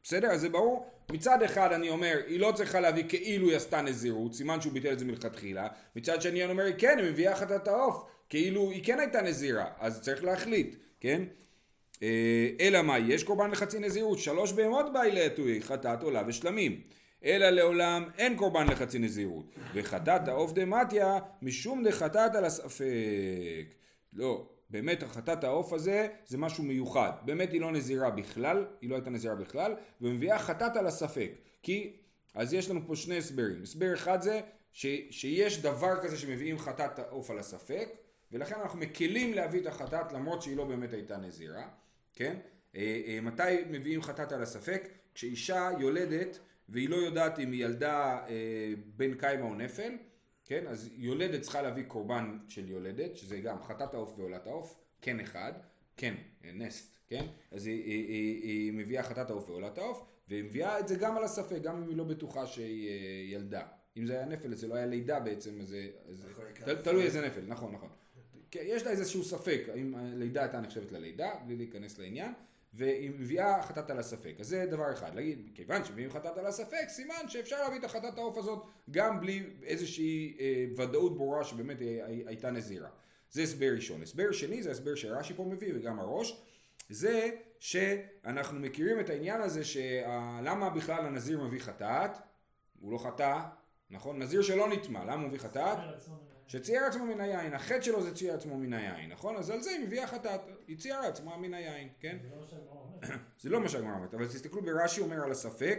בסדר? 0.03 0.31
אז 0.31 0.41
זה 0.41 0.49
ברור. 0.49 0.91
מצד 1.13 1.43
אחד 1.43 1.73
אני 1.73 1.91
אומר, 1.91 2.19
היא 2.27 2.41
לא 2.41 2.53
צריכה 2.55 2.81
להביא 2.81 3.05
כאילו 3.09 3.49
היא 3.49 3.57
עשתה 3.57 3.83
נזירות, 3.83 4.35
סימן 4.35 4.61
שהוא 4.61 4.73
ביטל 4.73 4.93
את 4.93 4.99
זה 4.99 5.05
מלכתחילה. 5.05 5.69
מצד 5.97 6.23
שני 6.23 6.45
אני 6.45 6.53
אומר, 6.53 6.65
כן, 6.79 6.99
היא 6.99 7.11
מביאה 7.11 7.37
חטאת 7.37 7.69
העוף, 7.69 8.05
כאילו 8.29 8.71
היא 8.71 8.85
כן 8.85 9.01
הייתה 9.01 9.23
נזירה, 9.23 9.67
אז 9.79 10.01
צריך 10.01 10.25
להחליט, 10.25 10.77
כן? 11.01 11.23
אה, 12.03 12.51
אלא 12.61 12.83
מה, 12.83 12.99
יש 12.99 13.25
קורבן 13.25 13.51
לחצי 13.51 13.79
נזירות, 13.79 14.19
שלוש 14.19 14.53
בהמות 14.53 14.93
באי 14.93 15.13
לעטוי, 15.13 15.63
חטאת 15.63 16.03
עולה 16.03 16.23
ושלמים. 16.27 16.81
אלא 17.25 17.51
לעולם 17.51 18.05
אין 18.19 18.37
קורבן 18.37 18.67
לחצי 18.67 18.99
נזירות. 18.99 19.45
וחטאת 19.75 20.29
העוף 20.29 20.53
דמטיה, 20.53 21.19
משום 21.43 21.85
דחטאת 21.85 22.35
על 22.35 22.45
הספק. 22.45 23.75
לא, 24.13 24.49
באמת 24.71 25.03
החטאת 25.03 25.45
העוף 25.45 25.73
הזה 25.73 26.09
זה 26.27 26.39
משהו 26.39 26.65
מיוחד. 26.65 27.11
באמת 27.25 27.53
היא 27.53 27.61
לא 27.61 27.73
נזירה 27.73 28.11
בכלל, 28.11 28.65
היא 28.81 28.91
לא 28.91 28.95
הייתה 28.95 29.11
נזירה 29.11 29.35
בכלל, 29.35 29.75
ומביאה 30.01 30.39
חטאת 30.39 30.77
על 30.77 30.87
הספק. 30.87 31.31
כי, 31.63 31.97
אז 32.35 32.55
יש 32.55 32.71
לנו 32.71 32.81
פה 32.87 32.97
שני 32.97 33.19
הסברים. 33.19 33.63
הסבר 33.63 33.95
אחד 33.95 34.23
זה 34.23 34.41
ש, 34.73 34.87
שיש 35.11 35.63
דבר 35.63 35.97
כזה 36.03 36.17
שמביאים 36.17 36.59
חטאת 36.59 36.99
העוף 36.99 37.31
על 37.31 37.39
הספק, 37.39 37.89
ולכן 38.33 38.55
אנחנו 38.63 38.79
מקלים 38.79 39.35
להביא 39.35 39.61
את 39.61 39.67
החטאת 39.67 40.13
למרות 40.13 40.43
שהיא 40.43 40.57
לא 40.57 40.65
באמת 40.65 40.93
הייתה 40.93 41.17
נזירה. 41.17 41.69
כן? 42.17 42.37
אה, 42.77 43.03
אה, 43.07 43.21
מתי 43.21 43.43
מביאים 43.71 44.03
חטאת 44.03 44.33
על 44.33 44.43
הספק? 44.43 44.89
כשאישה 45.15 45.71
יולדת 45.79 46.39
והיא 46.69 46.89
לא 46.89 46.97
יודעת 46.97 47.39
אם 47.39 47.53
היא 47.53 47.65
ילדה 47.65 48.27
אה, 48.29 48.73
בן 48.97 49.15
קיימא 49.15 49.45
או 49.45 49.55
נפל, 49.55 49.93
כן? 50.45 50.67
אז 50.67 50.91
יולדת 50.97 51.43
צריכה 51.43 51.63
להביא 51.63 51.85
קורבן 51.85 52.39
של 52.49 52.71
יולדת, 52.71 53.17
שזה 53.17 53.39
גם 53.39 53.63
חטאת 53.63 53.95
העוף 53.95 54.19
ועולת 54.19 54.47
העוף, 54.47 54.81
כן 55.03 55.21
אחד, 55.21 55.53
כן, 55.97 56.15
נסט, 56.55 56.97
כן? 57.09 57.27
אז 57.51 57.67
היא, 57.67 57.85
היא, 57.85 58.09
היא, 58.09 58.43
היא 58.43 58.73
מביאה 58.73 59.03
חטאת 59.03 59.31
העוף 59.31 59.51
ועולת 59.51 59.79
העוף, 59.79 60.03
והיא 60.29 60.45
מביאה 60.45 60.81
את 60.81 60.89
זה 60.89 60.97
גם 60.97 61.17
על 61.17 61.25
הספק, 61.25 61.59
גם 61.63 61.77
אם 61.77 61.89
היא 61.89 61.97
לא 61.97 62.05
בטוחה 62.05 62.47
שהיא 62.47 63.35
ילדה. 63.35 63.63
אם 63.97 64.07
זה 64.07 64.13
היה 64.13 64.25
נפל, 64.25 64.55
זה 64.55 64.69
לא 64.69 64.75
היה 64.75 64.87
לידה 64.87 65.21
בעצם, 65.21 65.61
אז 65.61 65.69
זה... 65.69 65.89
אז 66.09 66.27
תלוי 66.85 67.05
איזה 67.05 67.27
נפל, 67.27 67.43
נכון, 67.47 67.73
נכון. 67.75 67.89
כן, 68.51 68.61
יש 68.63 68.83
לה 68.83 68.91
איזשהו 68.91 69.25
ספק, 69.25 69.61
האם 69.73 69.95
הלידה 69.95 70.43
הייתה 70.43 70.61
נחשבת 70.61 70.93
ללידה, 70.93 71.31
בלי 71.47 71.57
להיכנס 71.57 71.99
לעניין, 71.99 72.33
והיא 72.75 73.11
מביאה 73.11 73.63
חטאת 73.63 73.91
על 73.91 73.99
הספק. 73.99 74.35
אז 74.41 74.47
זה 74.49 74.67
דבר 74.67 74.93
אחד, 74.93 75.15
להגיד, 75.15 75.51
כיוון 75.55 75.85
שמביאים 75.85 76.11
חטאת 76.11 76.39
על 76.39 76.47
הספק, 76.47 76.85
סימן 76.89 77.29
שאפשר 77.29 77.63
להביא 77.63 77.79
את 77.79 77.85
החטאת 77.85 78.19
העוף 78.19 78.39
הזאת 78.39 78.63
גם 78.91 79.21
בלי 79.21 79.43
איזושהי 79.63 80.37
אה, 80.41 80.65
ודאות 80.77 81.17
ברורה 81.17 81.45
שבאמת 81.45 81.83
אה, 81.83 82.07
הי- 82.07 82.23
הייתה 82.27 82.51
נזירה. 82.51 82.89
זה 83.31 83.43
הסבר 83.43 83.73
ראשון. 83.75 84.03
הסבר 84.03 84.33
שני 84.33 84.63
זה 84.63 84.71
הסבר 84.71 84.95
שרש"י 84.95 85.35
פה 85.35 85.45
מביא 85.45 85.73
וגם 85.77 85.99
הראש, 86.01 86.43
זה 86.89 87.31
שאנחנו 87.61 88.61
מכירים 88.61 89.01
את 89.01 89.11
העניין 89.11 89.41
הזה 89.41 89.65
שלמה 89.65 90.71
בכלל 90.71 91.07
הנזיר 91.07 91.45
מביא 91.45 91.61
חטאת, 91.61 92.11
הוא 92.81 92.93
לא 92.93 92.99
חטא, 92.99 93.41
נכון? 93.91 94.23
נזיר 94.23 94.43
שלא 94.43 94.69
נטמע, 94.69 95.05
למה 95.05 95.15
הוא 95.15 95.23
מביא 95.23 95.39
חטאת? 95.39 95.79
שצייר 96.47 96.85
עצמו 96.85 97.07
מן 97.07 97.21
היין, 97.21 97.55
החטא 97.55 97.81
שלו 97.81 98.03
זה 98.03 98.15
צייר 98.15 98.35
עצמו 98.35 98.59
מן 98.59 98.73
היין, 98.73 99.11
נכון? 99.11 99.37
אז 99.37 99.51
על 99.51 99.63
זה 99.63 99.71
היא 99.71 99.81
מביאה 99.81 100.07
חטאת, 100.07 100.41
היא 100.67 100.79
ציירה 100.79 101.07
עצמה 101.07 101.37
מן 101.37 101.55
היין, 101.55 101.89
כן? 102.01 102.17
זה 103.41 103.51
לא 103.51 103.61
מה 103.61 103.69
שהגמרא 103.69 103.95
אומרת, 103.95 104.15
אבל 104.15 104.27
תסתכלו 104.27 104.63
ברש"י 104.63 105.01
אומר 105.01 105.25
על 105.25 105.31
הספק, 105.31 105.79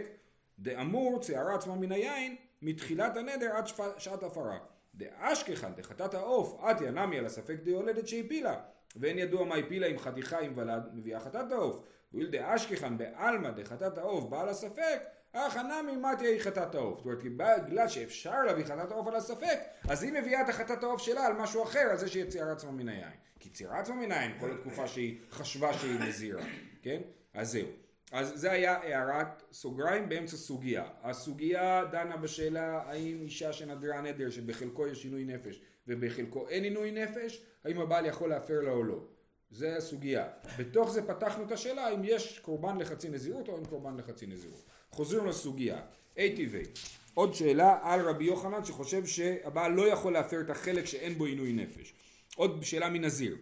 דאמור 0.58 1.20
ציירה 1.20 1.54
עצמה 1.54 1.74
מן 1.74 1.92
היין 1.92 2.36
מתחילת 2.62 3.16
הנדר 3.16 3.56
עד 3.56 3.66
שעת 3.98 4.22
הפרה. 4.22 4.58
דאשכחן 4.94 5.74
דחטאת 5.74 6.14
העוף 6.14 6.60
עד 6.60 6.80
ינמי 6.80 7.18
על 7.18 7.26
הספק 7.26 7.56
דיולדת 7.62 8.08
שהפילה, 8.08 8.60
ואין 8.96 9.18
ידוע 9.18 9.44
מה 9.44 9.54
הפילה 9.54 9.86
אם 9.86 9.98
חתיכה 9.98 10.40
אם 10.40 10.52
ולד 10.56 10.82
מביאה 10.92 11.20
חטאת 11.20 11.52
העוף. 11.52 11.82
ואילו 12.12 12.30
דאשכחן 12.30 12.98
בעלמא 12.98 13.50
דחטאת 13.50 13.98
העוף 13.98 14.24
בעל 14.24 14.48
הספק, 14.48 15.02
אך 15.46 15.56
הנמי 15.56 15.96
מתיה 15.96 16.28
היא 16.28 16.40
חטאת 16.40 16.74
העוף. 16.74 16.98
זאת 16.98 17.06
אומרת, 17.06 17.64
בגלל 17.66 17.88
שאפשר 17.88 18.42
להביא 18.42 18.64
חטאת 18.64 18.90
העוף 18.90 19.06
על 19.06 19.16
הספק, 19.16 19.58
אז 19.88 20.02
היא 20.02 20.12
מביאה 20.12 20.40
את 20.40 20.48
החטאת 20.48 20.82
העוף 20.82 21.02
שלה 21.02 21.26
על 21.26 21.32
משהו 21.32 21.62
אחר, 21.62 21.78
על 21.90 21.96
זה 21.96 22.08
שהיא 22.08 22.24
ציירה 22.24 22.52
עצמה 22.52 22.70
מן 22.70 22.88
היין. 22.88 23.12
כי 23.40 23.50
ציירה 23.50 23.80
עצמה 23.80 23.94
מן 23.94 24.12
היין 24.12 24.38
כל 24.40 24.50
התקופה 24.50 24.88
שהיא 24.88 25.18
חשבה 25.30 25.72
שהיא 25.72 26.00
נזירה, 26.00 26.42
כן? 26.82 27.00
אז 27.34 27.50
זהו. 27.50 27.66
אז 28.12 28.32
זה 28.34 28.52
היה 28.52 28.76
הערת 28.76 29.42
סוגריים 29.52 30.08
באמצע 30.08 30.36
סוגיה. 30.36 30.84
הסוגיה 31.02 31.84
דנה 31.84 32.16
בשאלה 32.16 32.82
האם 32.86 33.20
אישה 33.22 33.52
שנדרה 33.52 34.00
נדר 34.00 34.30
שבחלקו 34.30 34.86
יש 34.86 35.04
עינוי 35.04 35.24
נפש 35.24 35.60
ובחלקו 35.88 36.48
אין 36.48 36.64
עינוי 36.64 36.90
נפש, 36.90 37.44
האם 37.64 37.80
הבעל 37.80 38.06
יכול 38.06 38.30
להפר 38.30 38.60
לה 38.60 38.70
או 38.70 38.84
לא. 38.84 39.04
זה 39.50 39.76
הסוגיה. 39.76 40.28
בתוך 40.58 40.90
זה 40.90 41.06
פתחנו 41.06 41.44
את 41.44 41.52
השאלה 41.52 41.88
אם 41.88 42.00
יש 42.04 42.38
קורבן 42.38 42.78
לחצי 42.78 43.08
נזירות 43.08 43.48
או 43.48 43.56
אין 43.56 43.64
קורבן 43.64 43.96
לחצי 43.96 44.26
נזירות. 44.26 44.64
חוזרים 44.90 45.26
לסוגיה. 45.26 45.80
ATV. 46.16 46.80
עוד 47.14 47.34
שאלה 47.34 47.78
על 47.82 48.08
רבי 48.08 48.24
יוחנן 48.24 48.64
שחושב 48.64 49.06
שהבעל 49.06 49.72
לא 49.72 49.88
יכול 49.88 50.12
להפר 50.12 50.40
את 50.40 50.50
החלק 50.50 50.84
שאין 50.84 51.18
בו 51.18 51.24
עינוי 51.24 51.52
נפש. 51.52 51.94
עוד 52.36 52.62
שאלה 52.62 52.90
מנזיר. 52.90 53.36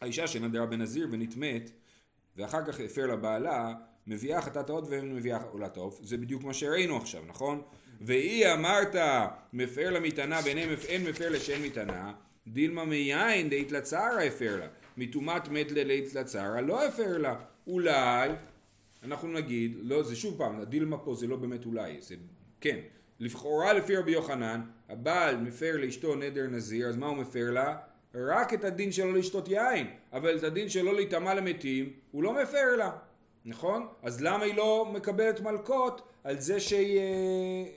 האישה 0.00 0.26
שנדרה 0.26 0.66
בנזיר 0.66 1.08
ונטמאת 1.10 1.70
ואחר 2.36 2.64
כך 2.66 2.80
הפר 2.80 3.06
לבעלה, 3.06 3.74
מביאה 4.06 4.42
חטאת 4.42 4.68
העוד 4.68 4.86
ומביאה 4.90 5.42
עולת 5.42 5.76
העוף. 5.76 6.00
זה 6.02 6.16
בדיוק 6.16 6.44
מה 6.44 6.54
שראינו 6.54 6.96
עכשיו, 6.96 7.22
נכון? 7.26 7.62
ואי 8.00 8.52
אמרת 8.52 8.94
מפר 9.52 9.90
למטענה 9.90 10.42
בעיני 10.42 10.66
מפ... 10.66 10.84
אין 10.84 11.04
מפר 11.04 11.30
לשן 11.30 11.62
מטענה, 11.62 12.12
דילמה 12.46 12.84
מיין 12.84 13.48
דאית 13.48 13.72
לצערה 13.72 14.24
הפר 14.24 14.56
לה. 14.56 14.66
מטומאת 14.96 15.48
מת 15.48 15.72
ללית 15.72 16.14
לצערה 16.14 16.60
לא 16.60 16.86
הפר 16.86 17.18
לה. 17.18 17.34
אולי, 17.66 18.30
אנחנו 19.04 19.28
נגיד, 19.28 19.76
לא, 19.82 20.02
זה 20.02 20.16
שוב 20.16 20.38
פעם, 20.38 20.60
הדילמה 20.60 20.98
פה 20.98 21.14
זה 21.14 21.26
לא 21.26 21.36
באמת 21.36 21.66
אולי, 21.66 21.96
זה 22.00 22.14
כן. 22.60 22.78
לכאורה 23.20 23.72
לפי 23.72 23.96
רבי 23.96 24.10
יוחנן, 24.12 24.60
הבעל 24.88 25.36
מפר 25.36 25.76
לאשתו 25.76 26.14
נדר 26.14 26.46
נזיר, 26.46 26.88
אז 26.88 26.96
מה 26.96 27.06
הוא 27.06 27.16
מפר 27.16 27.50
לה? 27.50 27.76
רק 28.14 28.54
את 28.54 28.64
הדין 28.64 28.92
שלו 28.92 29.12
לשתות 29.12 29.48
יין, 29.48 29.86
אבל 30.12 30.36
את 30.38 30.44
הדין 30.44 30.68
שלו 30.68 30.92
להיטמע 30.92 31.34
למתים, 31.34 31.92
הוא 32.10 32.22
לא 32.22 32.42
מפר 32.42 32.76
לה, 32.76 32.90
נכון? 33.44 33.86
אז 34.02 34.20
למה 34.22 34.44
היא 34.44 34.54
לא 34.54 34.90
מקבלת 34.92 35.40
מלקות 35.40 36.02
על 36.24 36.40
זה 36.40 36.60
שהיא... 36.60 36.98
אה, 36.98 37.04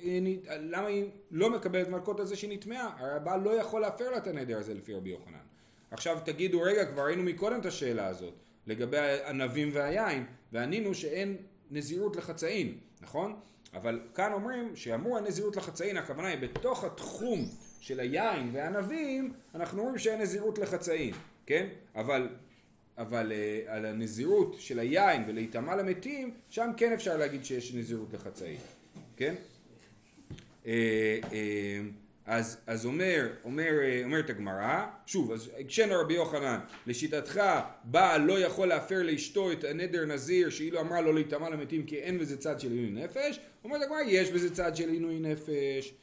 היא 0.02 0.22
נ- 0.22 0.42
למה 0.76 0.88
היא 0.88 1.06
לא 1.32 1.50
מקבלת 1.50 1.88
מלקות 1.88 2.20
על 2.20 2.26
זה 2.26 2.36
שהיא 2.36 2.54
נטמעה? 2.54 2.96
הרי 3.00 3.12
הבעל 3.12 3.42
לא 3.42 3.50
יכול 3.50 3.82
להפר 3.82 4.10
לה 4.12 4.18
את 4.18 4.28
הנדר 4.28 4.58
הזה 4.58 4.74
לפי 4.74 4.94
רבי 4.94 5.10
יוחנן. 5.10 5.38
עכשיו 5.92 6.18
תגידו, 6.26 6.62
רגע, 6.62 6.86
כבר 6.86 7.02
ראינו 7.06 7.24
מקודם 7.24 7.60
את 7.60 7.66
השאלה 7.66 8.08
הזאת, 8.08 8.34
לגבי 8.68 8.98
הענבים 8.98 9.70
והיין, 9.74 10.26
וענינו 10.52 10.94
שאין 10.94 11.38
נזירות 11.72 12.16
לחצאין, 12.16 12.78
נכון? 13.02 13.40
אבל 13.74 14.00
כאן 14.16 14.34
אומרים 14.34 14.76
שאמור 14.76 15.18
הנזירות 15.18 15.56
לחצאין, 15.56 15.98
הכוונה 15.98 16.28
היא 16.28 16.38
בתוך 16.40 16.84
התחום 16.84 17.40
של 17.80 18.00
היין 18.00 18.50
והענבים, 18.54 19.34
אנחנו 19.56 19.80
אומרים 19.82 19.98
שאין 19.98 20.22
נזירות 20.22 20.58
לחצאין, 20.58 21.14
כן? 21.46 21.68
אבל, 21.96 22.30
אבל 22.98 23.32
uh, 23.32 23.72
על 23.72 23.86
הנזירות 23.86 24.56
של 24.60 24.80
היין 24.80 25.24
ולהיטמע 25.28 25.76
למתים, 25.76 26.34
שם 26.50 26.70
כן 26.78 26.94
אפשר 26.94 27.18
להגיד 27.18 27.46
שיש 27.46 27.74
נזירות 27.74 28.14
לחצאין, 28.14 28.58
כן? 29.18 29.36
אה, 30.66 31.20
אה, 31.34 31.80
אז, 32.28 32.58
אז 32.68 32.86
אומר, 32.86 33.28
אומר, 33.44 33.72
אה, 33.82 34.02
אומרת 34.04 34.30
הגמרא, 34.30 34.86
שוב, 35.06 35.32
אז 35.32 35.52
הקשינו 35.60 35.96
רבי 36.00 36.14
יוחנן, 36.14 36.60
לשיטתך 36.88 37.42
בעל 37.84 38.22
לא 38.22 38.40
יכול 38.40 38.68
להפר 38.68 39.04
לאשתו 39.04 39.52
את 39.52 39.64
הנדר 39.64 40.06
נזיר 40.06 40.50
שאילו 40.50 40.82
אמרה 40.82 41.02
לו 41.02 41.14
להיטמע 41.14 41.50
למתים 41.50 41.86
כי 41.86 41.96
אין 41.96 42.20
בזה 42.20 42.38
צד 42.38 42.60
של 42.60 42.72
עינוי 42.72 43.04
נפש, 43.04 43.40
אומרת 43.64 43.82
הגמרא 43.82 44.02
יש 44.08 44.32
בזה 44.32 44.56
צד 44.56 44.76
של 44.76 44.90
עינוי 44.90 45.20
נפש. 45.20 45.94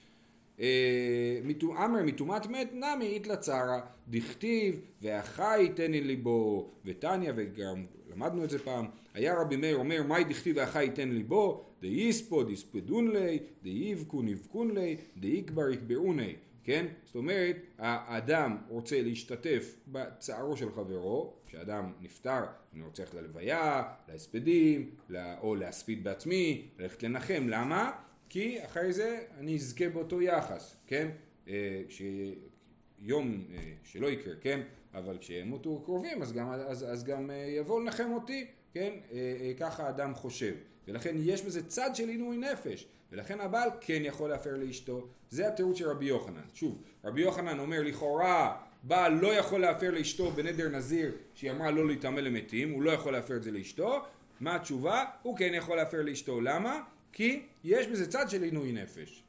אה, 0.60 1.40
אמר 1.62 2.02
מטומאת 2.02 2.46
מת 2.46 2.68
נמי 2.72 3.06
איתלה 3.06 3.36
צרה 3.36 3.80
דכתיב 4.08 4.80
והחי 5.02 5.58
ייתן 5.60 5.94
אל 5.94 6.04
ליבו 6.04 6.70
ותניא 6.84 7.32
וגם 7.36 7.86
למדנו 8.12 8.44
את 8.44 8.50
זה 8.50 8.58
פעם 8.58 8.86
היה 9.14 9.40
רבי 9.40 9.56
מאיר 9.56 9.76
אומר 9.76 10.02
מאי 10.02 10.24
דכתיב 10.24 10.56
והחי 10.56 10.84
ייתן 10.84 11.08
ליבו 11.08 11.64
דאיספו 11.80 12.42
דיספדון 12.42 13.10
לי 13.10 13.38
דאיבקון 13.62 14.28
יבקון 14.28 14.70
לי 14.70 14.96
דאיקבר 15.16 15.70
יקברוני 15.70 16.34
כן? 16.64 16.86
זאת 17.04 17.14
אומרת 17.14 17.56
האדם 17.78 18.56
רוצה 18.68 19.02
להשתתף 19.02 19.74
בצערו 19.88 20.56
של 20.56 20.72
חברו 20.72 21.34
כשאדם 21.46 21.92
נפטר 22.00 22.40
אני 22.74 22.82
רוצה 22.84 23.02
ללכת 23.02 23.14
ללוויה 23.14 23.82
להספדים 24.08 24.90
לה- 25.08 25.38
או 25.40 25.54
להספיד 25.54 26.04
בעצמי 26.04 26.68
ללכת 26.78 27.02
לנחם 27.02 27.46
למה? 27.48 27.92
כי 28.28 28.64
אחרי 28.64 28.92
זה 28.92 29.20
אני 29.38 29.54
אזכה 29.54 29.88
באותו 29.88 30.22
יחס, 30.22 30.76
כן? 30.86 31.08
אה, 31.48 31.82
כשיום 31.88 33.44
אה, 33.54 33.72
שלא 33.82 34.06
יקרה, 34.06 34.34
כן? 34.40 34.60
אבל 34.94 35.18
כשימותו 35.18 35.82
קרובים 35.84 36.22
אז 36.22 36.32
גם, 36.32 36.50
אז, 36.50 36.84
אז 36.92 37.04
גם 37.04 37.30
אה, 37.30 37.36
יבואו 37.36 37.80
לנחם 37.80 38.12
אותי, 38.12 38.46
כן? 38.74 38.92
אה, 39.12 39.16
אה, 39.40 39.52
ככה 39.58 39.86
האדם 39.86 40.14
חושב. 40.14 40.54
ולכן 40.88 41.14
יש 41.18 41.42
בזה 41.42 41.68
צד 41.68 41.90
של 41.94 42.08
עינוי 42.08 42.36
נפש. 42.36 42.86
ולכן 43.12 43.40
הבעל 43.40 43.68
כן 43.80 44.02
יכול 44.04 44.30
להפר 44.30 44.56
לאשתו. 44.56 45.08
זה 45.30 45.48
התירוץ 45.48 45.78
של 45.78 45.88
רבי 45.88 46.04
יוחנן. 46.04 46.42
שוב, 46.54 46.82
רבי 47.04 47.20
יוחנן 47.20 47.58
אומר 47.58 47.82
לכאורה 47.82 48.56
בעל 48.82 49.12
לא 49.12 49.34
יכול 49.34 49.60
להפר 49.60 49.90
לאשתו 49.90 50.30
בנדר 50.30 50.68
נזיר 50.68 51.12
שהיא 51.34 51.50
אמרה 51.50 51.70
לא 51.70 51.86
להיטמא 51.86 52.20
למתים, 52.20 52.70
הוא 52.70 52.82
לא 52.82 52.90
יכול 52.90 53.12
להפר 53.12 53.36
את 53.36 53.42
זה 53.42 53.50
לאשתו. 53.50 54.02
מה 54.40 54.54
התשובה? 54.54 55.04
הוא 55.22 55.36
כן 55.36 55.50
יכול 55.54 55.76
להפר 55.76 56.02
לאשתו. 56.02 56.40
למה? 56.40 56.80
כי 57.12 57.42
יש 57.64 57.86
בזה 57.86 58.10
צד 58.10 58.26
של 58.28 58.42
עינוי 58.42 58.72
נפש. 58.72 59.22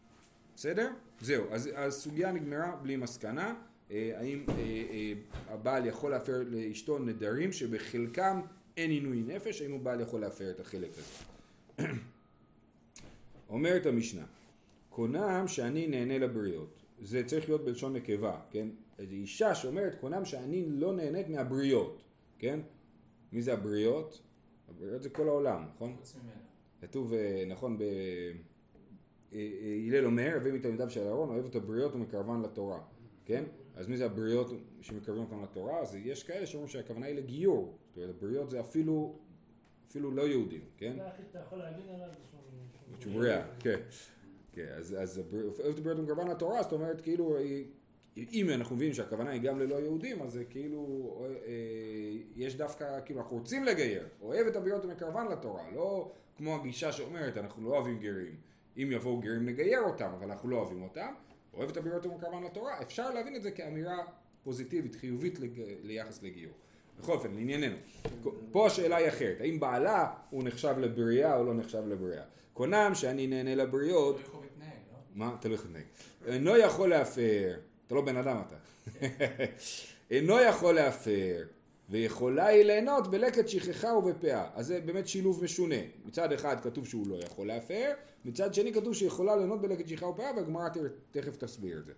בסדר? 0.55 0.89
זהו, 1.19 1.45
אז 1.51 1.69
הסוגיה 1.75 2.31
נגמרה 2.31 2.75
בלי 2.81 2.95
מסקנה. 2.95 3.53
אה, 3.91 4.11
האם 4.15 4.45
הבעל 5.49 5.85
יכול 5.85 6.11
להפר 6.11 6.41
לאשתו 6.47 6.99
נדרים 6.99 7.51
שבחלקם 7.51 8.41
אין 8.77 8.91
עינוי 8.91 9.23
נפש, 9.27 9.61
האם 9.61 9.73
הבעל 9.73 10.01
יכול 10.01 10.21
להפר 10.21 10.51
את 10.51 10.59
החלק 10.59 10.89
הזה. 10.97 11.87
אומרת 13.49 13.85
המשנה, 13.85 14.25
קונם 14.89 15.43
שאני 15.47 15.87
נהנה 15.87 16.17
לבריות. 16.17 16.83
זה 16.99 17.23
צריך 17.25 17.49
להיות 17.49 17.65
בלשון 17.65 17.93
נקבה, 17.93 18.39
כן? 18.51 18.67
איזו 18.99 19.13
אישה 19.13 19.55
שאומרת 19.55 19.95
קונם 19.99 20.25
שאני 20.25 20.65
לא 20.69 20.93
נהנית 20.93 21.29
מהבריות, 21.29 22.01
כן? 22.39 22.59
מי 23.31 23.41
זה 23.41 23.53
הבריות? 23.53 24.21
הבריות 24.69 25.03
זה 25.03 25.09
כל 25.09 25.27
העולם, 25.27 25.65
נכון? 25.75 25.95
כתוב, 26.81 27.13
אה, 27.13 27.43
נכון, 27.47 27.77
ב... 27.77 27.81
אה, 27.81 27.87
אה, 29.33 29.77
הלל 29.87 30.05
אומר, 30.05 30.31
הווי 30.35 30.51
מתלמידיו 30.51 30.89
של 30.89 31.07
אהרון, 31.07 31.29
אוהב 31.29 31.45
את 31.45 31.55
הבריות 31.55 31.95
ומקרבן 31.95 32.41
לתורה, 32.41 32.79
כן? 33.25 33.43
אז 33.75 33.87
מי 33.87 33.97
זה 33.97 34.05
הבריות 34.05 34.51
שמקרבים 34.81 35.21
אותם 35.21 35.43
לתורה? 35.43 35.79
אז 35.79 35.95
יש 35.95 36.23
כאלה 36.23 36.45
שאומרים 36.45 36.69
שהכוונה 36.69 37.05
היא 37.05 37.15
לגיור, 37.15 37.77
זאת 37.87 37.97
אומרת, 37.97 38.09
הבריות 38.09 38.49
זה 38.49 38.59
אפילו, 38.59 39.15
אפילו 39.89 40.11
לא 40.11 40.27
יהודים, 40.27 40.61
כן? 40.77 40.93
זה 40.95 41.07
אתה 41.31 41.39
יכול 41.39 41.57
להגן 41.57 41.89
עליו 41.89 42.09
שהוא... 42.99 43.13
בריאה, 43.13 43.45
כן. 43.59 43.79
כן, 44.51 44.67
אז, 44.77 44.95
אז 44.99 45.21
אוהבת 45.59 45.77
הבריות 45.77 45.99
ומקרבן 45.99 46.27
לתורה, 46.27 46.63
זאת 46.63 46.71
אומרת 46.71 47.01
כאילו, 47.01 47.37
אם 48.17 48.49
אנחנו 48.49 48.75
מבינים 48.75 48.93
שהכוונה 48.93 49.31
היא 49.31 49.41
גם 49.41 49.59
ללא 49.59 49.75
יהודים, 49.75 50.21
אז 50.21 50.31
זה 50.31 50.45
כאילו, 50.45 51.13
אה, 51.45 51.51
יש 52.35 52.55
דווקא, 52.55 52.99
כאילו 53.05 53.21
אנחנו 53.21 53.37
רוצים 53.37 53.63
לגייר, 53.63 54.07
אוהב 54.21 54.47
את 54.47 54.55
הבריות 54.55 54.85
ומקרבן 54.85 55.27
לתורה, 55.31 55.63
לא 55.75 56.11
כמו 56.37 56.55
הגישה 56.55 56.91
שאומרת 56.91 57.37
אנחנו 57.37 57.63
לא 57.63 57.69
אוהבים 57.69 57.99
גרים, 57.99 58.35
אם 58.77 58.89
יבואו 58.91 59.19
גרים 59.19 59.45
נגייר 59.45 59.81
אותם, 59.81 60.09
אבל 60.19 60.31
אנחנו 60.31 60.49
לא 60.49 60.57
אוהבים 60.57 60.83
אותם, 60.83 61.13
אוהב 61.55 61.69
את 61.69 61.77
הבריות 61.77 62.05
ומקרבן 62.05 62.43
לתורה, 62.43 62.81
אפשר 62.81 63.13
להבין 63.13 63.35
את 63.35 63.43
זה 63.43 63.51
כאמירה 63.51 63.97
פוזיטיבית, 64.43 64.95
חיובית 64.95 65.39
לג... 65.39 65.61
ליחס 65.83 66.23
לגיור. 66.23 66.53
בכל 66.99 67.11
אופן, 67.11 67.33
לענייננו. 67.33 67.75
פה 68.51 68.67
השאלה 68.67 68.95
היא 68.95 69.07
אחרת, 69.07 69.41
האם 69.41 69.59
בעלה 69.59 70.13
הוא 70.29 70.43
נחשב 70.43 70.75
לבריאה 70.77 71.37
או 71.37 71.43
לא 71.43 71.53
נחשב 71.53 71.83
לבריאה. 71.87 72.23
קונם 72.53 72.91
שאני 72.93 73.27
נהנה 73.27 73.55
לבריות... 73.55 74.15
תלוי 74.15 74.25
איך 74.25 74.33
הוא 74.33 74.43
מתנהג, 74.45 74.69
לא? 74.91 74.97
מה? 75.15 75.37
תלוי 75.39 75.55
איך 75.55 75.63
הוא 75.63 75.69
מתנהג. 75.69 75.85
אינו 76.25 76.57
יכול 76.57 76.89
להפר, 76.89 77.57
אתה 77.87 77.95
לא 77.95 78.01
בן 78.01 78.17
אדם 78.17 78.41
אתה. 78.47 78.55
אינו 80.11 80.39
יכול 80.39 80.75
להפר, 80.75 81.43
ויכולה 81.89 82.45
היא 82.45 82.63
ליהנות 82.63 83.07
בלקט 83.07 83.47
שכחה 83.47 83.93
ובפאה. 83.93 84.47
אז 84.53 84.67
זה 84.67 84.81
באמת 84.85 85.07
שילוב 85.07 85.43
משונה. 85.43 85.75
מצד 86.05 86.31
אחד 86.31 86.55
כתוב 86.63 86.87
שהוא 86.87 87.07
לא 87.07 87.15
יכול 87.23 87.47
להפר, 87.47 87.91
מצד 88.25 88.53
שני 88.53 88.73
כתוב 88.73 88.93
שיכולה 88.93 89.35
ליהנות 89.35 89.61
בלקט 89.61 89.87
שכחה 89.87 90.05
ובפאה, 90.05 90.31
והגמרא 90.35 90.69
תכף 91.11 91.37
תסביר 91.37 91.77
את 91.77 91.85
זה. 91.85 91.93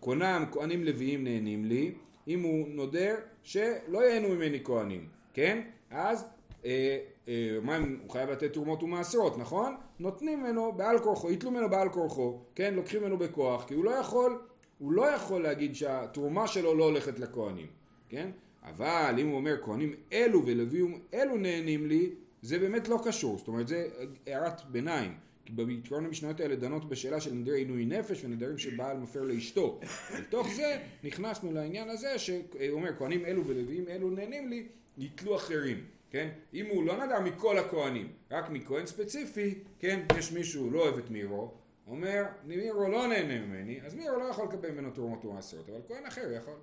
קונם, 0.00 0.44
כהנים 0.52 0.84
לוויים 0.84 1.24
נהנים 1.24 1.64
לי, 1.64 1.94
אם 2.28 2.42
הוא 2.42 2.68
נודר 2.68 3.14
שלא 3.42 3.98
ייהנו 3.98 4.28
ממני 4.28 4.64
כהנים, 4.64 5.08
כן? 5.34 5.60
אז 5.90 6.24
אה, 6.64 6.98
אה, 7.28 7.58
מה 7.62 7.76
אם 7.76 7.98
הוא 8.02 8.10
חייב 8.10 8.30
לתת 8.30 8.52
תרומות 8.52 8.82
ומעשרות, 8.82 9.38
נכון? 9.38 9.76
נותנים 9.98 10.40
ממנו 10.40 10.72
בעל 10.72 10.98
כורחו, 10.98 11.30
יתלו 11.30 11.50
ממנו 11.50 11.70
בעל 11.70 11.88
כורחו, 11.88 12.40
כן? 12.54 12.74
לוקחים 12.74 13.02
ממנו 13.02 13.18
בכוח, 13.18 13.64
כי 13.64 13.74
הוא 13.74 13.84
לא 13.84 13.90
יכול, 13.90 14.38
הוא 14.78 14.92
לא 14.92 15.02
יכול 15.02 15.42
להגיד 15.42 15.74
שהתרומה 15.74 16.46
שלו 16.46 16.74
לא 16.74 16.84
הולכת 16.84 17.18
לכהנים, 17.18 17.66
כן? 18.08 18.30
אבל 18.64 19.14
אם 19.18 19.28
הוא 19.28 19.36
אומר 19.36 19.62
כהנים 19.62 19.94
אלו 20.12 20.46
ולווים 20.46 21.00
אלו 21.14 21.36
נהנים 21.36 21.86
לי, 21.86 22.10
זה 22.42 22.58
באמת 22.58 22.88
לא 22.88 23.00
קשור, 23.04 23.38
זאת 23.38 23.48
אומרת 23.48 23.68
זה 23.68 23.88
הערת 24.26 24.64
ביניים. 24.64 25.14
כי 25.44 25.52
בעיקרון 25.52 26.04
המשניות 26.04 26.40
האלה 26.40 26.56
דנות 26.56 26.88
בשאלה 26.88 27.20
של 27.20 27.34
נדרי 27.34 27.58
עינוי 27.58 27.84
נפש 27.84 28.24
ונדרים 28.24 28.58
שבעל 28.58 28.96
מפר 28.96 29.22
לאשתו. 29.22 29.80
לתוך 30.18 30.48
זה 30.56 30.82
נכנסנו 31.04 31.52
לעניין 31.52 31.88
הזה 31.88 32.18
שאומר 32.18 32.96
כהנים 32.98 33.24
אלו 33.24 33.46
ולוויים 33.46 33.88
אלו 33.88 34.10
נהנים 34.10 34.48
לי, 34.48 34.66
יתלו 34.98 35.36
אחרים. 35.36 35.84
כן? 36.10 36.28
אם 36.54 36.66
הוא 36.66 36.84
לא 36.84 37.04
נדר 37.04 37.20
מכל 37.20 37.58
הכהנים, 37.58 38.12
רק 38.30 38.50
מכהן 38.50 38.86
ספציפי, 38.86 39.54
כן? 39.78 40.06
יש 40.18 40.32
מישהו 40.32 40.70
לא 40.70 40.80
אוהב 40.80 40.98
את 40.98 41.10
מירו, 41.10 41.54
אומר, 41.86 42.24
מירו 42.44 42.88
לא 42.88 43.06
נהנה 43.06 43.46
ממני, 43.46 43.80
אז 43.82 43.94
מירו 43.94 44.18
לא 44.18 44.24
יכול 44.24 44.44
לקבל 44.44 44.70
ממנו 44.70 44.90
תרומות 44.90 45.24
ומעשרות, 45.24 45.68
אבל 45.68 45.80
כהן 45.86 46.06
אחר 46.06 46.32
יכול. 46.32 46.56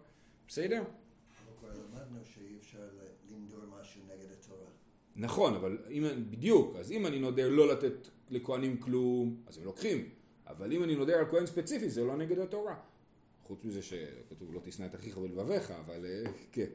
בסדר? 0.47 0.83
כבר 1.59 1.69
למדנו 1.69 2.19
שאי 2.25 2.57
אפשר 2.57 2.89
לנדור 3.29 3.59
משהו 3.79 4.01
נגד 4.05 4.31
התורה. 4.31 4.69
נכון, 5.15 5.55
אבל 5.55 5.77
אם, 5.89 6.03
בדיוק, 6.29 6.75
אז 6.75 6.91
אם 6.91 7.07
אני 7.07 7.19
נודר 7.19 7.49
לא 7.49 7.67
לתת 7.67 8.07
לכהנים 8.29 8.77
כלום, 8.77 9.35
אז 9.47 9.57
הם 9.57 9.63
לוקחים. 9.63 10.09
אבל 10.47 10.73
אם 10.73 10.83
אני 10.83 10.95
נודר 10.95 11.17
על 11.17 11.25
כהן 11.29 11.45
ספציפי, 11.45 11.89
זה 11.89 12.03
לא 12.03 12.15
נגד 12.15 12.39
התורה. 12.39 12.75
חוץ 13.43 13.65
מזה 13.65 13.81
שכתוב 13.81 14.53
לא 14.53 14.59
תשנא 14.63 14.85
את 14.85 14.95
אחיך 14.95 15.17
ולבביך, 15.17 15.71
אבל 15.85 16.05
אה, 16.05 16.31
כן. 16.51 16.65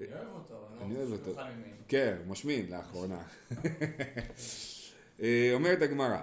אני 0.00 0.08
אוהב 0.14 0.32
אותו, 0.34 0.68
אני 0.80 0.96
אוהב 0.96 1.12
אותו. 1.12 1.40
כן, 1.88 2.16
הוא 2.18 2.32
משמין 2.32 2.70
לאחרונה. 2.70 3.22
אה, 5.22 5.50
אומרת 5.54 5.82
הגמרא, 5.82 6.20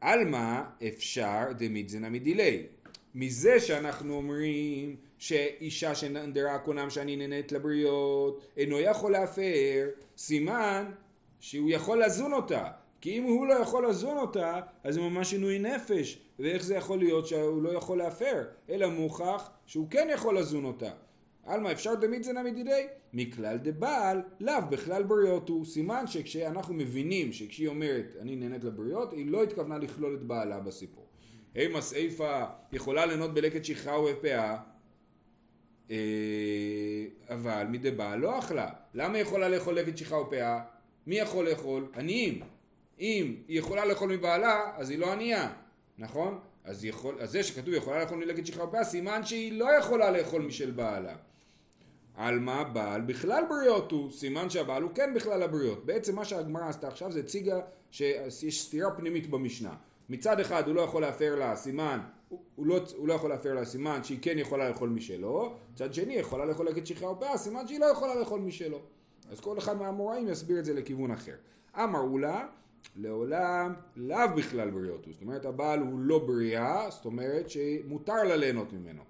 עלמא 0.00 0.62
אפשר 0.88 1.44
דמיתזנא 1.58 2.08
מדילי. 2.08 2.66
מזה 3.14 3.60
שאנחנו 3.60 4.14
אומרים 4.14 4.96
שאישה 5.24 5.94
שנדרה 5.94 6.58
קונם 6.58 6.90
שאני 6.90 7.16
נהנית 7.16 7.52
לבריות 7.52 8.46
אינו 8.56 8.80
יכול 8.80 9.12
להפר, 9.12 9.88
סימן 10.16 10.84
שהוא 11.40 11.70
יכול 11.70 12.04
לזון 12.04 12.32
אותה. 12.32 12.64
כי 13.00 13.18
אם 13.18 13.22
הוא 13.22 13.46
לא 13.46 13.54
יכול 13.54 13.88
לזון 13.88 14.16
אותה, 14.16 14.60
אז 14.84 14.94
זה 14.94 15.00
ממש 15.00 15.32
עינוי 15.32 15.58
נפש. 15.58 16.18
ואיך 16.38 16.62
זה 16.64 16.74
יכול 16.74 16.98
להיות 16.98 17.26
שהוא 17.26 17.62
לא 17.62 17.70
יכול 17.70 17.98
להפר? 17.98 18.44
אלא 18.70 18.90
מוכח 18.90 19.50
שהוא 19.66 19.86
כן 19.90 20.08
יכול 20.12 20.38
לזון 20.38 20.64
אותה. 20.64 20.90
עלמא 21.46 21.72
אפשר 21.72 21.94
דמית 21.94 22.24
זנה 22.24 22.42
מדידי? 22.42 22.86
מכלל 23.12 23.56
דבעל, 23.62 24.22
לאו 24.40 24.54
בכלל 24.70 25.02
בריות 25.02 25.48
הוא. 25.48 25.64
סימן 25.64 26.06
שכשאנחנו 26.06 26.74
מבינים 26.74 27.32
שכשהיא 27.32 27.68
אומרת 27.68 28.16
אני 28.20 28.36
נהנית 28.36 28.64
לבריות, 28.64 29.12
היא 29.12 29.26
לא 29.26 29.42
התכוונה 29.42 29.78
לכלול 29.78 30.14
את 30.14 30.22
בעלה 30.22 30.60
בסיפור. 30.60 31.06
הימא 31.54 31.80
סייפה 31.80 32.44
יכולה 32.72 33.06
ליהנות 33.06 33.34
בלקט 33.34 33.64
שכחה 33.64 33.98
ובפאה, 33.98 34.50
אה, 34.50 34.73
אבל 37.28 37.66
מדי 37.68 37.90
בעל 37.90 38.18
לא 38.18 38.38
אכלה. 38.38 38.68
למה 38.94 39.14
היא 39.14 39.22
יכולה 39.22 39.48
לאכול 39.48 39.74
לקט 39.74 39.96
שכחה 39.96 40.16
ופאה? 40.16 40.60
מי 41.06 41.18
יכול 41.18 41.48
לאכול? 41.48 41.88
עניים. 41.96 42.40
אם 43.00 43.36
היא 43.48 43.58
יכולה 43.58 43.84
לאכול 43.84 44.12
מבעלה, 44.12 44.72
אז 44.76 44.90
היא 44.90 44.98
לא 44.98 45.12
ענייה, 45.12 45.52
נכון? 45.98 46.38
אז, 46.64 46.84
יכול, 46.84 47.16
אז 47.20 47.30
זה 47.30 47.42
שכתוב 47.42 47.74
יכולה 47.74 48.00
לאכול 48.00 48.18
מלקט 48.18 48.46
שכחה 48.46 48.64
ופאה, 48.64 48.84
סימן 48.84 49.24
שהיא 49.24 49.58
לא 49.58 49.78
יכולה 49.78 50.10
לאכול 50.10 50.42
משל 50.42 50.70
בעלה. 50.70 51.14
על 52.16 52.38
מה 52.38 52.64
בעל 52.64 53.00
בכלל 53.00 53.44
בריות 53.48 53.92
הוא, 53.92 54.10
סימן 54.10 54.50
שהבעל 54.50 54.82
הוא 54.82 54.90
כן 54.94 55.14
בכלל 55.14 55.42
הבריות. 55.42 55.86
בעצם 55.86 56.16
מה 56.16 56.24
שהגמרא 56.24 56.68
עשתה 56.68 56.88
עכשיו 56.88 57.12
זה 57.12 57.20
הציגה 57.20 57.60
שיש 57.90 58.62
סתירה 58.62 58.90
פנימית 58.90 59.30
במשנה. 59.30 59.74
מצד 60.08 60.40
אחד 60.40 60.66
הוא 60.66 60.74
לא 60.74 60.80
יכול 60.80 61.02
להפר 61.02 61.34
לה 61.34 61.56
סימן, 61.56 62.00
הוא, 62.56 62.66
לא, 62.66 62.80
הוא 62.96 63.08
לא 63.08 63.14
יכול 63.14 63.30
להפר 63.30 63.54
לה 63.54 63.64
סימן 63.64 64.04
שהיא 64.04 64.18
כן 64.22 64.38
יכולה 64.38 64.68
לאכול 64.68 64.88
משלו, 64.88 65.54
מצד 65.72 65.94
שני 65.94 66.14
יכולה 66.14 66.44
לאכול 66.44 66.68
לקט 66.68 66.86
שכחה 66.86 67.06
ופאה, 67.06 67.38
סימן 67.38 67.66
שהיא 67.66 67.80
לא 67.80 67.86
יכולה 67.86 68.14
לאכול 68.14 68.40
משלו. 68.40 68.78
אז 69.30 69.40
כל 69.40 69.58
אחד 69.58 69.76
מהאמוראים 69.76 70.28
יסביר 70.28 70.58
את 70.58 70.64
זה 70.64 70.74
לכיוון 70.74 71.10
אחר. 71.10 71.34
אמרו 71.76 72.18
לה, 72.18 72.46
לעולם 72.96 73.74
לאו 73.96 74.28
בכלל 74.36 74.70
בריות 74.70 75.04
הוא, 75.04 75.12
זאת 75.12 75.22
אומרת 75.22 75.44
הבעל 75.44 75.80
הוא 75.80 75.98
לא 75.98 76.18
בריאה, 76.18 76.90
זאת 76.90 77.04
אומרת 77.04 77.50
שמותר 77.50 78.24
לה 78.24 78.36
ליהנות 78.36 78.72
ממנו. 78.72 79.02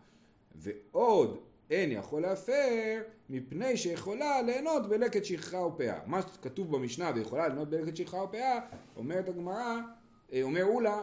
ועוד 0.54 1.38
אין 1.70 1.92
יכול 1.92 2.22
להפר 2.22 3.02
מפני 3.30 3.76
שיכולה 3.76 4.42
ליהנות 4.42 4.88
בלקט 4.88 5.24
שכחה 5.24 5.58
ופאה. 5.58 5.98
מה 6.06 6.22
שכתוב 6.22 6.76
במשנה 6.76 7.10
ויכולה 7.14 7.48
ליהנות 7.48 7.70
בלקט 7.70 7.96
שכחה 7.96 8.16
ופאה, 8.16 8.60
אומרת 8.96 9.28
הגמרא, 9.28 9.78
אה, 10.32 10.42
אומר 10.42 10.64
אולה, 10.64 11.02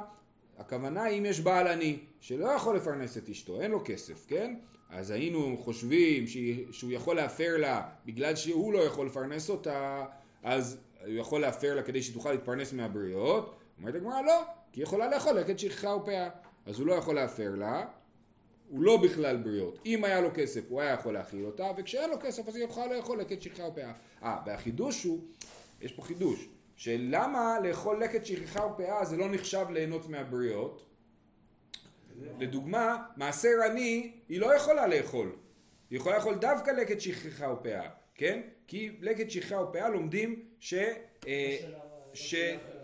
הכוונה 0.62 1.08
אם 1.08 1.26
יש 1.26 1.40
בעל 1.40 1.68
עני 1.68 2.00
שלא 2.20 2.46
יכול 2.46 2.76
לפרנס 2.76 3.18
את 3.18 3.30
אשתו, 3.30 3.62
אין 3.62 3.72
לו 3.72 3.82
כסף, 3.86 4.26
כן? 4.28 4.56
אז 4.90 5.12
היינו 5.12 5.58
חושבים 5.58 6.26
שהוא 6.72 6.92
יכול 6.92 7.16
להפר 7.16 7.58
לה 7.58 7.90
בגלל 8.06 8.36
שהוא 8.36 8.74
לא 8.74 8.80
יכול 8.80 9.06
לפרנס 9.06 9.50
אותה, 9.50 10.06
אז 10.44 10.78
הוא 11.06 11.14
יכול 11.14 11.42
להפר 11.42 11.76
לה 11.76 11.84
כדי 11.84 12.02
שתוכל 12.02 12.32
להתפרנס 12.32 12.74
מהבריות. 12.74 13.56
אומרת 13.78 13.96
הגמרא 13.96 14.22
לא, 14.22 14.44
כי 14.72 14.80
היא 14.80 14.84
יכולה 14.84 15.10
לאכול 15.10 15.34
לקט 15.34 15.60
שכחה 15.60 15.96
ופאה. 15.96 16.30
אז 16.66 16.80
הוא 16.80 16.88
לא 16.88 16.94
יכול 16.94 17.16
להפר 17.16 17.56
לה, 17.56 17.86
הוא 18.70 18.82
לא 18.82 18.98
בכלל 18.98 19.38
בריות. 19.38 19.80
אם 19.86 20.04
היה 20.04 20.22
לו 20.22 20.30
כסף 20.34 20.70
הוא 20.70 20.82
היה 20.82 20.94
יכול 20.94 21.14
להכיל 21.14 21.46
אותה, 21.46 21.72
וכשאין 21.78 22.10
לו 22.10 22.16
כסף 22.22 22.48
אז 22.48 22.56
היא 22.56 22.66
יכולה 22.66 22.98
לאכול 22.98 23.20
לקט 23.20 23.42
שכחה 23.42 23.64
ופאה. 23.68 23.92
אה, 24.24 24.38
והחידוש 24.46 25.04
הוא, 25.04 25.20
יש 25.82 25.94
פה 25.94 26.02
חידוש, 26.02 26.48
שלמה 26.82 27.58
לאכול 27.64 28.04
לקט 28.04 28.26
שכחה 28.26 28.66
ופאה 28.66 29.06
זה 29.06 29.18
לא 29.18 29.30
נחשב 29.30 29.66
ליהנות 29.70 30.10
מהבריות. 30.10 30.86
לדוגמה, 32.40 33.04
מעשר 33.18 33.50
עני 33.70 34.12
היא 34.30 34.40
לא 34.40 34.56
יכולה 34.56 34.88
לאכול. 34.88 35.36
היא 35.90 35.98
יכולה 36.00 36.18
לאכול 36.18 36.36
דווקא 36.36 36.72
לקט 36.72 37.00
שכחה 37.00 37.52
ופאה, 37.52 37.90
כן? 38.16 38.42
כי 38.68 38.98
לקט 39.02 39.30
שכחה 39.30 39.62
ופאה 39.62 39.90
לומדים 39.90 40.46
ש... 40.60 40.74
אה, 41.28 41.58
ש... 42.14 42.36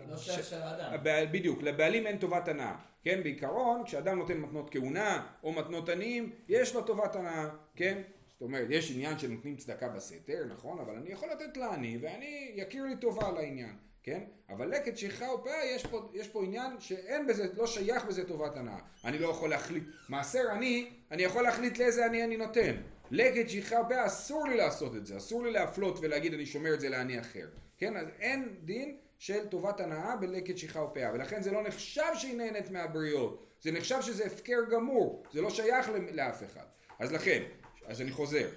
לא 0.08 0.16
של 0.16 0.56
האדם. 0.56 0.94
הבעל, 0.94 1.26
בדיוק, 1.26 1.62
לבעלים 1.62 2.06
אין 2.06 2.18
טובת 2.18 2.48
הנאה. 2.48 2.76
כן, 3.02 3.22
בעיקרון, 3.22 3.84
כשאדם 3.84 4.18
נותן 4.18 4.36
מתנות 4.36 4.70
כהונה 4.70 5.26
או 5.42 5.52
מתנות 5.52 5.88
עניים, 5.88 6.32
יש 6.48 6.74
לו 6.74 6.82
טובת 6.82 7.16
הנאה, 7.16 7.48
כן? 7.76 8.02
זאת 8.26 8.42
אומרת, 8.42 8.66
יש 8.70 8.90
עניין 8.90 9.18
שנותנים 9.18 9.56
צדקה 9.56 9.88
בסתר, 9.88 10.44
נכון? 10.48 10.78
אבל 10.78 10.96
אני 10.96 11.10
יכול 11.10 11.28
לתת 11.30 11.56
לעני 11.56 11.98
ואני 12.00 12.52
יכיר 12.54 12.84
לי 12.84 12.96
טובה 12.96 13.28
על 13.28 13.36
העניין, 13.36 13.76
כן? 14.08 14.20
אבל 14.48 14.68
לקט 14.68 14.96
שכחה 14.96 15.32
ופאה, 15.32 15.64
יש 15.64 15.86
פה, 15.86 16.10
יש 16.14 16.28
פה 16.28 16.44
עניין 16.44 16.80
שאין 16.80 17.26
בזה, 17.26 17.46
לא 17.56 17.66
שייך 17.66 18.04
בזה 18.04 18.28
טובת 18.28 18.56
הנאה. 18.56 18.78
אני 19.04 19.18
לא 19.18 19.28
יכול 19.28 19.50
להחליט, 19.50 19.84
מעשר 20.08 20.50
עני, 20.50 20.90
אני 21.10 21.22
יכול 21.22 21.42
להחליט 21.42 21.78
לאיזה 21.78 22.06
עני 22.06 22.24
אני 22.24 22.36
נותן. 22.36 22.76
לקט 23.10 23.48
שכחה 23.48 23.76
ופאה, 23.86 24.06
אסור 24.06 24.48
לי 24.48 24.56
לעשות 24.56 24.96
את 24.96 25.06
זה, 25.06 25.16
אסור 25.16 25.44
לי 25.44 25.52
להפלות 25.52 25.98
ולהגיד 26.02 26.34
אני 26.34 26.46
שומר 26.46 26.74
את 26.74 26.80
זה 26.80 26.88
לעני 26.88 27.20
אחר, 27.20 27.48
כן? 27.78 27.96
אז 27.96 28.06
אין 28.20 28.54
דין 28.64 28.96
של 29.18 29.46
טובת 29.46 29.80
הנאה 29.80 30.16
בלקט 30.16 30.58
שכחה 30.58 30.82
ופאה, 30.82 31.10
ולכן 31.14 31.42
זה 31.42 31.52
לא 31.52 31.62
נחשב 31.62 32.12
שהיא 32.14 32.36
נהנית 32.36 32.70
מהבריות, 32.70 33.46
זה 33.60 33.72
נחשב 33.72 34.02
שזה 34.02 34.26
הפקר 34.26 34.60
גמור, 34.70 35.22
זה 35.32 35.40
לא 35.40 35.50
שייך 35.50 35.90
לאף 36.12 36.42
אחד. 36.42 36.64
אז 36.98 37.12
לכן, 37.12 37.42
אז 37.86 38.00
אני 38.00 38.10
חוזר, 38.10 38.48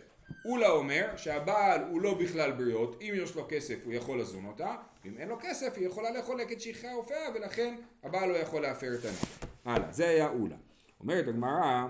אולה 0.46 0.70
אומר 0.70 1.18
שהבעל 1.18 1.82
הוא 1.90 2.02
לא 2.02 2.14
בכלל 2.14 2.52
בריות, 2.52 3.02
אם 3.02 3.14
יש 3.16 3.36
לו 3.36 3.46
כסף 3.50 3.86
הוא 3.86 3.94
יכול 3.94 4.22
לזון 4.22 4.46
אותה, 4.46 4.76
אם 5.06 5.18
אין 5.18 5.28
לו 5.30 5.38
כסף 5.42 5.74
היא 5.76 5.88
יכולה 5.88 6.12
לאכול 6.12 6.42
לקט 6.42 6.60
שכחה 6.60 6.88
ופאה 7.00 7.28
ולכן 7.36 7.76
הבעל 8.04 8.30
לא 8.30 8.38
יכול 8.38 8.62
להפר 8.62 8.94
את 8.96 9.06
הנדר. 9.06 9.48
הלאה, 9.66 9.92
זה 9.92 10.10
היה 10.10 10.30
אולה. 10.30 10.56
אומרת 11.00 11.28
הגמרא, 11.28 11.88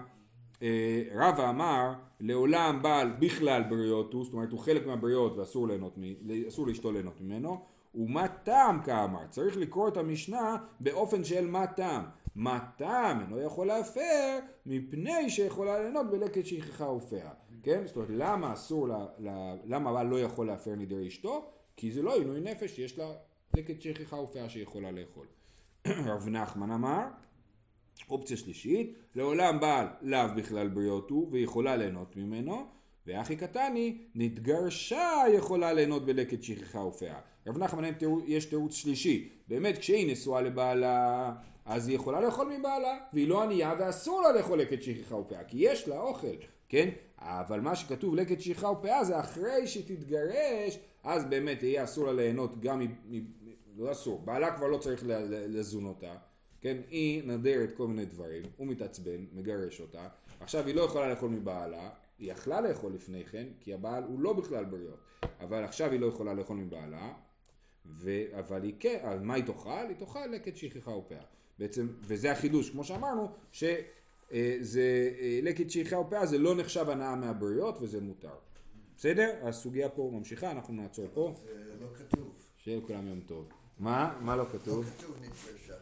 אה, 0.61 1.03
רבא 1.15 1.49
אמר 1.49 1.93
לעולם 2.19 2.81
בעל 2.81 3.11
בכלל 3.19 3.63
בריות 3.69 4.13
הוא, 4.13 4.25
זאת 4.25 4.33
אומרת 4.33 4.51
הוא 4.51 4.59
חלק 4.59 4.85
מהבריות 4.85 5.37
ואסור 5.37 5.67
ליהנות, 5.67 5.97
אסור 6.47 6.67
לאשתו 6.67 6.91
ליהנות 6.91 7.21
ממנו, 7.21 7.65
ומה 7.95 8.27
טעם 8.27 8.83
כאמר, 8.83 9.27
צריך 9.29 9.57
לקרוא 9.57 9.87
את 9.87 9.97
המשנה 9.97 10.57
באופן 10.79 11.23
של 11.23 11.47
מה 11.47 11.67
טעם. 11.67 12.03
מה 12.35 12.59
טעם 12.77 13.21
אינו 13.21 13.41
יכול 13.41 13.67
להפר 13.67 14.39
מפני 14.65 15.29
שיכולה 15.29 15.79
ליהנות 15.79 16.11
בלקט 16.11 16.45
שכחה 16.45 16.89
ופאה. 16.89 17.31
כן? 17.63 17.83
זאת 17.85 17.95
אומרת 17.95 18.09
למה 18.11 18.53
אסור, 18.53 18.87
לה, 18.87 19.05
לה, 19.19 19.55
למה 19.65 19.89
הבעל 19.89 20.07
לא 20.07 20.19
יכול 20.19 20.47
להפר 20.47 20.75
נדרי 20.75 21.07
אשתו? 21.07 21.51
כי 21.81 21.91
זה 21.91 22.01
לא 22.01 22.17
עינוי 22.17 22.41
נפש, 22.41 22.79
יש 22.79 22.97
לה 22.97 23.11
לקט 23.57 23.81
שכחה 23.81 24.15
ופאה 24.15 24.49
שיכולה 24.49 24.91
לאכול. 24.91 25.27
רב 25.87 26.27
נחמן 26.29 26.71
אמר 26.71 27.03
אופציה 28.09 28.37
שלישית, 28.37 28.97
לעולם 29.15 29.59
בעל 29.59 29.87
לאו 30.01 30.35
בכלל 30.35 30.67
בריות 30.67 31.09
הוא 31.09 31.27
ויכולה 31.31 31.75
ליהנות 31.75 32.15
ממנו, 32.15 32.65
ואחי 33.07 33.35
קטני, 33.35 33.97
נתגרשה 34.15 35.23
יכולה 35.33 35.73
ליהנות 35.73 36.05
בלקט 36.05 36.43
שכחה 36.43 36.79
ופאה. 36.79 37.19
רב 37.47 37.57
נחמן 37.57 37.83
יש 38.25 38.45
תירוץ 38.45 38.73
שלישי, 38.73 39.29
באמת 39.47 39.77
כשהיא 39.77 40.11
נשואה 40.11 40.41
לבעלה, 40.41 41.31
אז 41.65 41.87
היא 41.87 41.95
יכולה 41.95 42.21
לאכול 42.21 42.57
מבעלה, 42.57 42.97
והיא 43.13 43.27
לא 43.27 43.43
ענייה 43.43 43.73
ואסור 43.79 44.21
לה 44.21 44.31
לאכול 44.31 44.61
לקט 44.61 44.81
שכחה 44.81 45.15
ופאה, 45.15 45.43
כי 45.43 45.57
יש 45.59 45.87
לה 45.87 45.99
אוכל, 45.99 46.35
כן? 46.69 46.89
אבל 47.21 47.59
מה 47.59 47.75
שכתוב 47.75 48.15
לקט 48.15 48.39
שכחה 48.39 48.67
ופאה 48.69 49.03
זה 49.03 49.19
אחרי 49.19 49.67
שתתגרש, 49.67 50.79
אז 51.03 51.25
באמת 51.25 51.63
יהיה 51.63 51.83
אסור 51.83 52.05
לה 52.05 52.13
ליהנות 52.13 52.61
גם 52.61 52.79
מ... 52.79 52.83
מ- 53.17 53.41
לא 53.77 53.91
אסור, 53.91 54.21
בעלה 54.25 54.55
כבר 54.55 54.67
לא 54.67 54.77
צריך 54.77 55.03
לזון 55.27 55.85
אותה, 55.85 56.13
כן, 56.61 56.77
היא 56.89 57.23
נדרת 57.25 57.73
כל 57.77 57.87
מיני 57.87 58.05
דברים, 58.05 58.43
הוא 58.57 58.67
מתעצבן, 58.67 59.25
מגרש 59.33 59.81
אותה, 59.81 60.07
עכשיו 60.39 60.67
היא 60.67 60.75
לא 60.75 60.81
יכולה 60.81 61.09
לאכול 61.09 61.29
מבעלה, 61.29 61.89
היא 62.19 62.31
יכלה 62.31 62.61
לאכול 62.61 62.93
לפני 62.93 63.23
כן, 63.23 63.47
כי 63.59 63.73
הבעל 63.73 64.03
הוא 64.03 64.19
לא 64.19 64.33
בכלל 64.33 64.65
בריות, 64.65 64.99
אבל 65.39 65.63
עכשיו 65.63 65.91
היא 65.91 65.99
לא 65.99 66.05
יכולה 66.05 66.33
לאכול 66.33 66.57
מבעלה, 66.57 67.13
ו... 67.85 68.11
אבל 68.39 68.63
היא 68.63 68.73
כן, 68.79 68.97
אז 69.03 69.21
מה 69.21 69.33
היא 69.33 69.43
תאכל? 69.43 69.85
היא 69.89 69.95
תאכל 69.97 70.25
לקט 70.25 70.55
שכחה 70.55 70.91
ופאה. 70.91 71.21
בעצם, 71.59 71.87
וזה 72.01 72.31
החידוש, 72.31 72.69
כמו 72.69 72.83
שאמרנו, 72.83 73.31
שזה 74.31 75.11
לקט 75.43 75.69
שכחה 75.69 75.99
ופאה 75.99 76.25
זה 76.25 76.37
לא 76.37 76.55
נחשב 76.55 76.89
הנאה 76.89 77.15
מהבריות 77.15 77.77
וזה 77.81 78.01
מותר. 78.01 78.35
בסדר? 78.97 79.35
הסוגיה 79.43 79.89
פה 79.89 80.11
ממשיכה, 80.13 80.51
אנחנו 80.51 80.73
נעצור 80.73 81.05
פה, 81.13 81.33
זה 81.43 81.73
לא 81.81 81.87
כתוב. 81.95 82.31
שיהיה 82.57 82.77
לכולם 82.77 83.07
יום 83.07 83.19
טוב. 83.19 83.45
מה? 83.79 84.17
מה 84.21 84.35
לא 84.35 84.43
לא 84.43 84.49
כתוב? 84.51 84.85
כתוב 84.97 85.15
נתגרשה. 85.21 85.73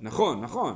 נכון, 0.00 0.40
נכון. 0.40 0.70